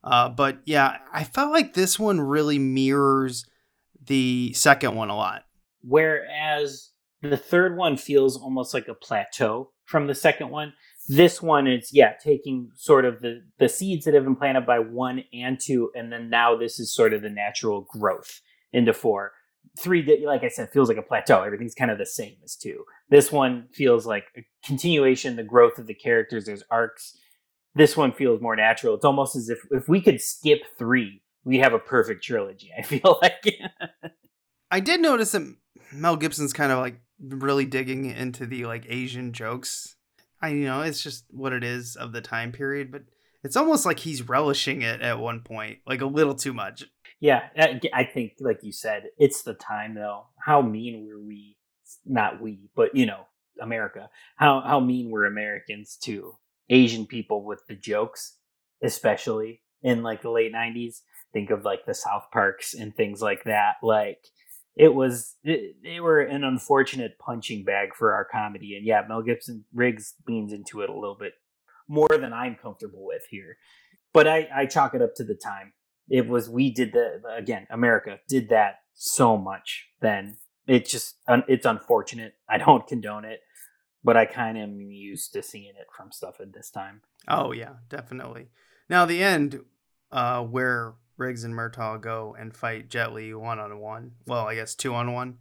[0.03, 3.45] Uh, but yeah, I felt like this one really mirrors
[4.03, 5.43] the second one a lot.
[5.81, 6.91] Whereas
[7.21, 10.73] the third one feels almost like a plateau from the second one.
[11.07, 14.79] This one is, yeah, taking sort of the, the seeds that have been planted by
[14.79, 18.41] one and two, and then now this is sort of the natural growth
[18.71, 19.33] into four.
[19.79, 21.43] Three, like I said, feels like a plateau.
[21.43, 22.83] Everything's kind of the same as two.
[23.09, 26.45] This one feels like a continuation, the growth of the characters.
[26.45, 27.17] There's arcs.
[27.73, 28.95] This one feels more natural.
[28.95, 32.69] It's almost as if if we could skip three, we'd have a perfect trilogy.
[32.77, 33.45] I feel like.
[34.69, 35.55] I did notice that
[35.91, 39.95] Mel Gibson's kind of like really digging into the like Asian jokes.
[40.41, 43.03] I you know, it's just what it is of the time period, but
[43.43, 46.83] it's almost like he's relishing it at one point, like a little too much.
[47.21, 47.43] Yeah,
[47.93, 50.25] I think, like you said, it's the time though.
[50.43, 51.55] How mean were we?
[52.03, 53.27] Not we, but you know,
[53.61, 54.09] America.
[54.37, 56.37] How how mean were Americans to
[56.69, 58.37] Asian people with the jokes,
[58.83, 61.01] especially in like the late '90s?
[61.31, 63.75] Think of like the South Parks and things like that.
[63.83, 64.25] Like
[64.75, 68.75] it was, it, they were an unfortunate punching bag for our comedy.
[68.75, 71.33] And yeah, Mel Gibson Riggs leans into it a little bit
[71.87, 73.57] more than I'm comfortable with here.
[74.11, 75.73] But I I chalk it up to the time
[76.09, 80.37] it was we did the again america did that so much then
[80.67, 81.15] it just
[81.47, 83.41] it's unfortunate i don't condone it
[84.03, 87.51] but i kind of am used to seeing it from stuff at this time Oh
[87.51, 88.49] yeah, definitely.
[88.89, 89.61] Now the end,
[90.11, 94.11] uh, where Riggs and Murtaugh go and fight Jet one on one.
[94.25, 95.37] Well, I guess two on one.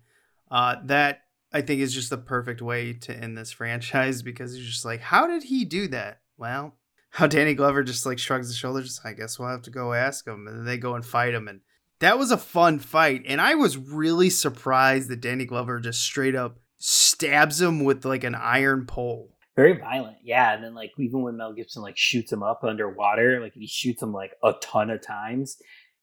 [0.51, 4.67] Uh, that I think is just the perfect way to end this franchise because you're
[4.67, 6.21] just like, how did he do that?
[6.37, 6.77] Well,
[7.11, 9.01] how Danny Glover just like shrugs his shoulders.
[9.05, 11.49] I guess we'll have to go ask him, and then they go and fight him,
[11.49, 11.61] and
[12.01, 13.23] that was a fun fight.
[13.27, 18.25] And I was really surprised that Danny Glover just straight up stabs him with like
[18.25, 19.37] an iron pole.
[19.55, 23.39] very violent yeah and then like even when mel gibson like shoots him up underwater
[23.43, 25.59] like he shoots him like a ton of times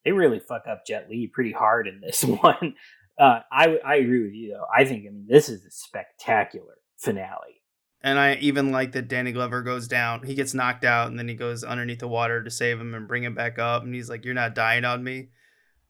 [0.06, 2.76] they really fuck up jet Li pretty hard in this one
[3.20, 6.76] uh i i agree with you though i think i mean this is a spectacular
[7.00, 7.57] finale
[8.02, 10.24] And I even like that Danny Glover goes down.
[10.24, 13.08] He gets knocked out, and then he goes underneath the water to save him and
[13.08, 13.84] bring him back up.
[13.84, 15.30] And he's like, "You're not dying on me."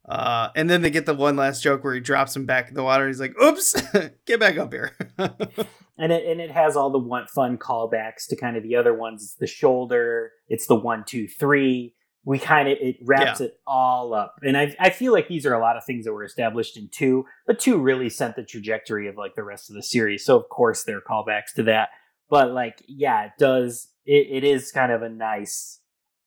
[0.08, 2.76] Uh, and then they get the one last joke where he drops him back in
[2.76, 3.08] the water.
[3.08, 3.82] He's like, "Oops,
[4.26, 8.38] get back up here." and it and it has all the one fun callbacks to
[8.38, 9.24] kind of the other ones.
[9.24, 10.32] It's the shoulder.
[10.47, 11.93] It's the one, two, three.
[12.30, 13.47] We kind of it wraps Yeah.
[13.47, 16.11] it all up, and I I feel like these are a lot of things that
[16.13, 19.75] were established in two, but two really sent the trajectory of like the rest of
[19.75, 20.25] the series.
[20.25, 21.89] So of course there are callbacks to that,
[22.30, 23.88] but like yeah, it does.
[24.05, 25.80] It, it is kind of a nice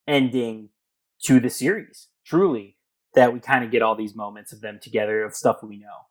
[0.07, 0.69] ending
[1.25, 2.07] to the series.
[2.25, 2.77] Truly,
[3.13, 6.07] that we kind of get all these moments of them together of stuff we know.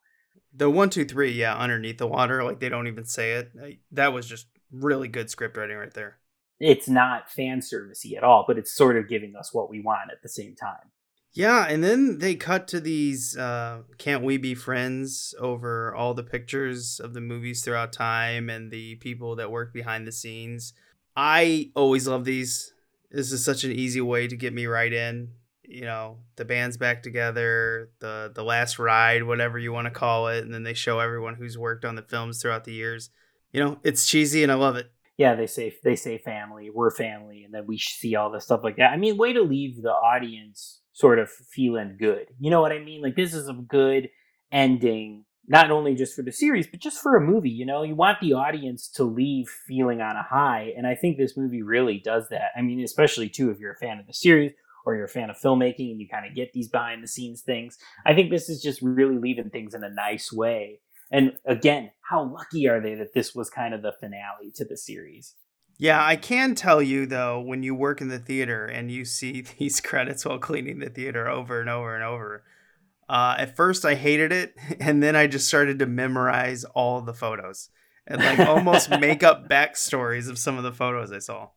[0.53, 3.51] the one, two, three, yeah, underneath the water, like they don't even say it.
[3.91, 6.17] That was just really good script writing right there.
[6.61, 10.11] It's not fan servicey at all, but it's sort of giving us what we want
[10.11, 10.91] at the same time.
[11.33, 16.23] Yeah, and then they cut to these uh, "Can't We Be Friends" over all the
[16.23, 20.73] pictures of the movies throughout time and the people that work behind the scenes.
[21.15, 22.73] I always love these.
[23.09, 25.29] This is such an easy way to get me right in.
[25.63, 30.27] You know, the band's back together, the the last ride, whatever you want to call
[30.27, 33.09] it, and then they show everyone who's worked on the films throughout the years.
[33.53, 34.91] You know, it's cheesy and I love it.
[35.17, 38.61] Yeah, they say they say family, we're family, and then we see all the stuff
[38.63, 38.91] like that.
[38.91, 42.27] I mean, way to leave the audience sort of feeling good.
[42.39, 43.01] You know what I mean?
[43.01, 44.09] Like this is a good
[44.51, 47.49] ending, not only just for the series, but just for a movie.
[47.49, 51.17] You know, you want the audience to leave feeling on a high, and I think
[51.17, 52.51] this movie really does that.
[52.55, 54.53] I mean, especially too if you're a fan of the series
[54.85, 57.41] or you're a fan of filmmaking and you kind of get these behind the scenes
[57.41, 57.77] things.
[58.05, 60.79] I think this is just really leaving things in a nice way.
[61.11, 64.77] And again, how lucky are they that this was kind of the finale to the
[64.77, 65.35] series?
[65.77, 69.41] Yeah, I can tell you though, when you work in the theater and you see
[69.59, 72.43] these credits while cleaning the theater over and over and over,
[73.09, 77.13] uh, at first I hated it, and then I just started to memorize all the
[77.13, 77.69] photos
[78.07, 81.49] and like almost make up backstories of some of the photos I saw.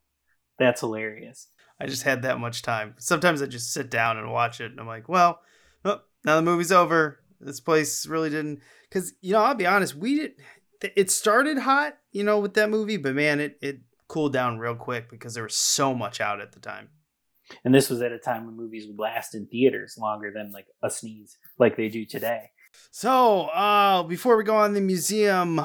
[0.59, 1.49] That's hilarious.
[1.81, 2.95] I just had that much time.
[2.99, 5.41] Sometimes I just sit down and watch it, and I'm like, well,
[5.85, 7.21] oh, now the movie's over.
[7.45, 10.32] This place really didn't, because you know, I'll be honest, we did.
[10.97, 14.74] It started hot, you know, with that movie, but man, it it cooled down real
[14.74, 16.88] quick because there was so much out at the time.
[17.64, 20.66] And this was at a time when movies would last in theaters longer than like
[20.82, 22.51] a sneeze, like they do today.
[22.90, 25.57] So, uh, before we go on the museum,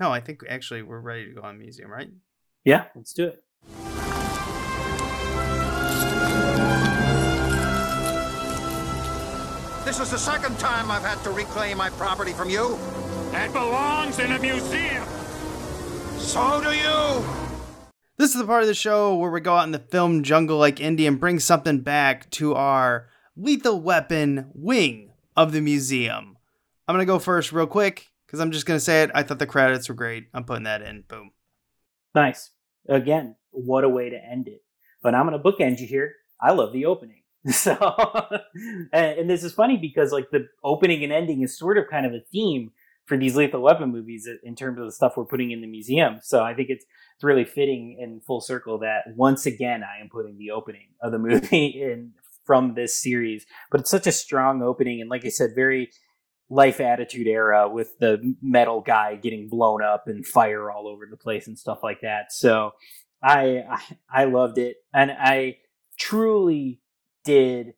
[0.00, 2.08] no, I think actually we're ready to go on museum, right?
[2.64, 3.43] Yeah, let's do it.
[9.94, 12.76] This is the second time I've had to reclaim my property from you.
[13.30, 15.04] That belongs in a museum.
[16.18, 17.24] So do you.
[18.16, 20.58] This is the part of the show where we go out in the film jungle
[20.58, 26.38] like Indy and bring something back to our lethal weapon wing of the museum.
[26.88, 29.12] I'm going to go first real quick because I'm just going to say it.
[29.14, 30.24] I thought the credits were great.
[30.34, 31.04] I'm putting that in.
[31.06, 31.30] Boom.
[32.16, 32.50] Nice.
[32.88, 34.64] Again, what a way to end it.
[35.04, 36.16] But I'm going to bookend you here.
[36.40, 37.20] I love the opening.
[37.52, 37.76] So,
[38.92, 42.12] and, this is funny because like the opening and ending is sort of kind of
[42.12, 42.70] a theme
[43.04, 46.20] for these Lethal Weapon movies in terms of the stuff we're putting in the museum.
[46.22, 50.08] So I think it's it's really fitting in full circle that once again I am
[50.08, 52.12] putting the opening of the movie in
[52.44, 53.44] from this series.
[53.70, 55.90] But it's such a strong opening, and like I said, very
[56.50, 61.16] life attitude era with the metal guy getting blown up and fire all over the
[61.16, 62.32] place and stuff like that.
[62.32, 62.72] So
[63.22, 65.58] I I, I loved it, and I
[65.98, 66.80] truly
[67.24, 67.74] did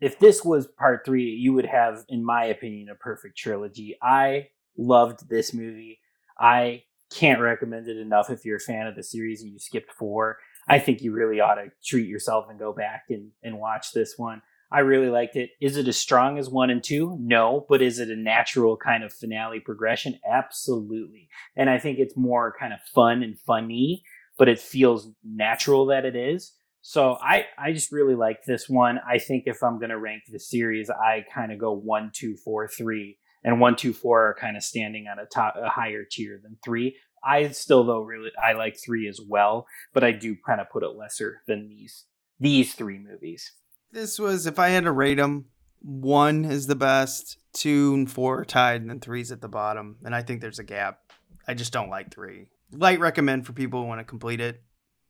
[0.00, 3.96] if this was part three, you would have, in my opinion, a perfect trilogy.
[4.00, 5.98] I loved this movie.
[6.38, 9.92] I can't recommend it enough if you're a fan of the series and you skipped
[9.92, 10.38] four.
[10.68, 14.14] I think you really ought to treat yourself and go back and, and watch this
[14.16, 14.42] one.
[14.70, 15.50] I really liked it.
[15.62, 17.16] Is it as strong as one and two?
[17.18, 20.20] No, but is it a natural kind of finale progression?
[20.30, 21.28] Absolutely.
[21.56, 24.02] And I think it's more kind of fun and funny,
[24.36, 26.52] but it feels natural that it is.
[26.88, 28.98] So I, I just really like this one.
[29.06, 32.34] I think if I'm going to rank the series, I kind of go one, two,
[32.34, 36.06] four, three, and one, two, four are kind of standing on a top, a higher
[36.10, 36.96] tier than three.
[37.22, 40.82] I still though really I like three as well, but I do kind of put
[40.82, 42.06] it lesser than these
[42.40, 43.52] these three movies.
[43.92, 45.44] This was if I had to rate them,
[45.80, 49.98] one is the best, two and four are tied, and then three's at the bottom.
[50.06, 51.00] And I think there's a gap.
[51.46, 52.46] I just don't like three.
[52.72, 54.62] Light recommend for people who want to complete it.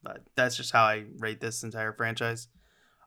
[0.02, 2.48] But that's just how I rate this entire franchise.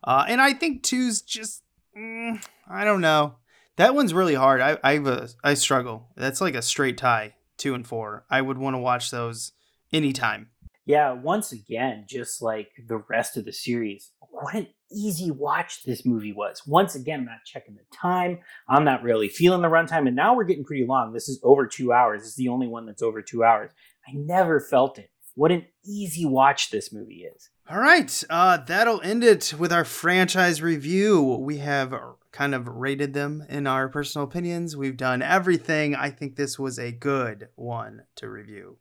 [0.03, 1.63] Uh, and I think two's just,
[1.97, 3.35] mm, I don't know.
[3.77, 4.61] That one's really hard.
[4.61, 6.09] I I, uh, struggle.
[6.15, 8.25] That's like a straight tie, two and four.
[8.29, 9.53] I would want to watch those
[9.93, 10.49] anytime.
[10.85, 16.05] Yeah, once again, just like the rest of the series, what an easy watch this
[16.05, 16.63] movie was.
[16.65, 18.39] Once again, I'm not checking the time.
[18.67, 20.07] I'm not really feeling the runtime.
[20.07, 21.13] And now we're getting pretty long.
[21.13, 22.21] This is over two hours.
[22.21, 23.71] This is the only one that's over two hours.
[24.07, 27.49] I never felt it what an easy watch this movie is.
[27.69, 31.23] All right, uh, that'll end it with our franchise review.
[31.23, 31.93] We have
[32.31, 34.75] kind of rated them in our personal opinions.
[34.75, 35.95] We've done everything.
[35.95, 38.77] I think this was a good one to review.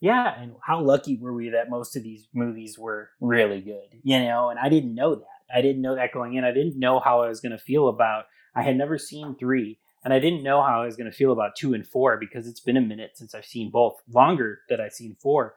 [0.00, 4.18] Yeah, and how lucky were we that most of these movies were really good, you
[4.18, 4.50] know?
[4.50, 5.26] And I didn't know that.
[5.54, 6.44] I didn't know that going in.
[6.44, 8.24] I didn't know how I was going to feel about.
[8.54, 11.32] I had never seen three, and I didn't know how I was going to feel
[11.32, 14.00] about two and four because it's been a minute since I've seen both.
[14.12, 15.54] Longer that I've seen four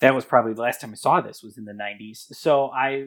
[0.00, 2.34] that was probably the last time I saw this was in the 90s.
[2.34, 3.06] So I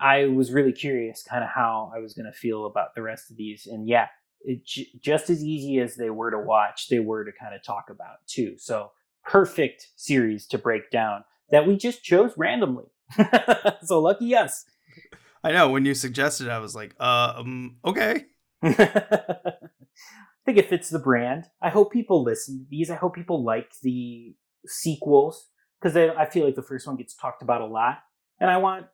[0.00, 3.30] I was really curious kind of how I was going to feel about the rest
[3.30, 3.66] of these.
[3.66, 4.06] And yeah,
[4.42, 4.64] it,
[5.02, 8.18] just as easy as they were to watch, they were to kind of talk about
[8.26, 8.54] too.
[8.58, 8.92] So
[9.24, 12.84] perfect series to break down that we just chose randomly.
[13.82, 14.64] so lucky us.
[15.42, 18.26] I know when you suggested, I was like, uh, um, okay.
[18.62, 19.54] I
[20.44, 21.46] think it fits the brand.
[21.60, 22.90] I hope people listen to these.
[22.90, 24.34] I hope people like the
[24.66, 25.46] sequels
[25.80, 27.98] because I feel like the first one gets talked about a lot,
[28.40, 28.86] and I want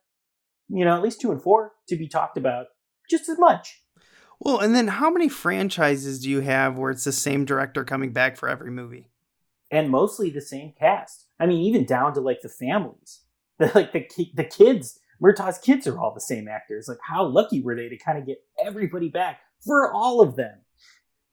[0.69, 2.67] you know at least two and four to be talked about
[3.09, 3.81] just as much.
[4.39, 8.11] Well, and then how many franchises do you have where it's the same director coming
[8.11, 9.09] back for every movie?
[9.71, 11.25] And mostly the same cast.
[11.39, 13.21] I mean, even down to like the families,
[13.59, 14.99] like the the kids.
[15.21, 16.89] Murtaugh's kids are all the same actors.
[16.89, 20.59] Like, how lucky were they to kind of get everybody back for all of them?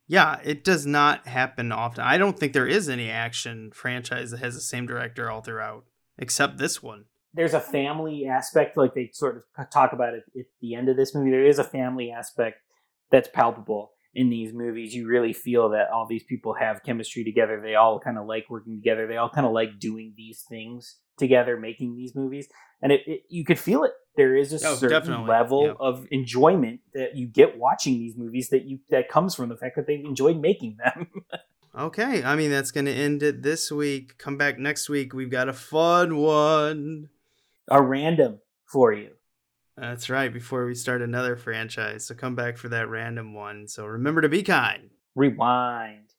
[0.07, 2.05] Yeah, it does not happen often.
[2.05, 5.84] I don't think there is any action franchise that has the same director all throughout,
[6.18, 7.05] except this one.
[7.34, 10.96] There's a family aspect, like they sort of talk about it at the end of
[10.96, 11.30] this movie.
[11.30, 12.59] There is a family aspect
[13.11, 14.94] that's palpable in these movies.
[14.94, 17.61] You really feel that all these people have chemistry together.
[17.62, 19.07] They all kind of like working together.
[19.07, 22.48] They all kind of like doing these things together, making these movies,
[22.82, 23.92] and it, it you could feel it.
[24.17, 25.29] There is a oh, certain definitely.
[25.29, 25.73] level yeah.
[25.81, 29.77] of enjoyment that you get watching these movies that you that comes from the fact
[29.77, 31.09] that they enjoyed making them.
[31.79, 34.19] okay, I mean that's going to end it this week.
[34.19, 35.15] Come back next week.
[35.15, 37.09] We've got a fun one,
[37.69, 39.13] a random for you.
[39.77, 40.31] That's right.
[40.31, 43.67] Before we start another franchise, so come back for that random one.
[43.67, 44.91] So remember to be kind.
[45.15, 46.12] Rewind.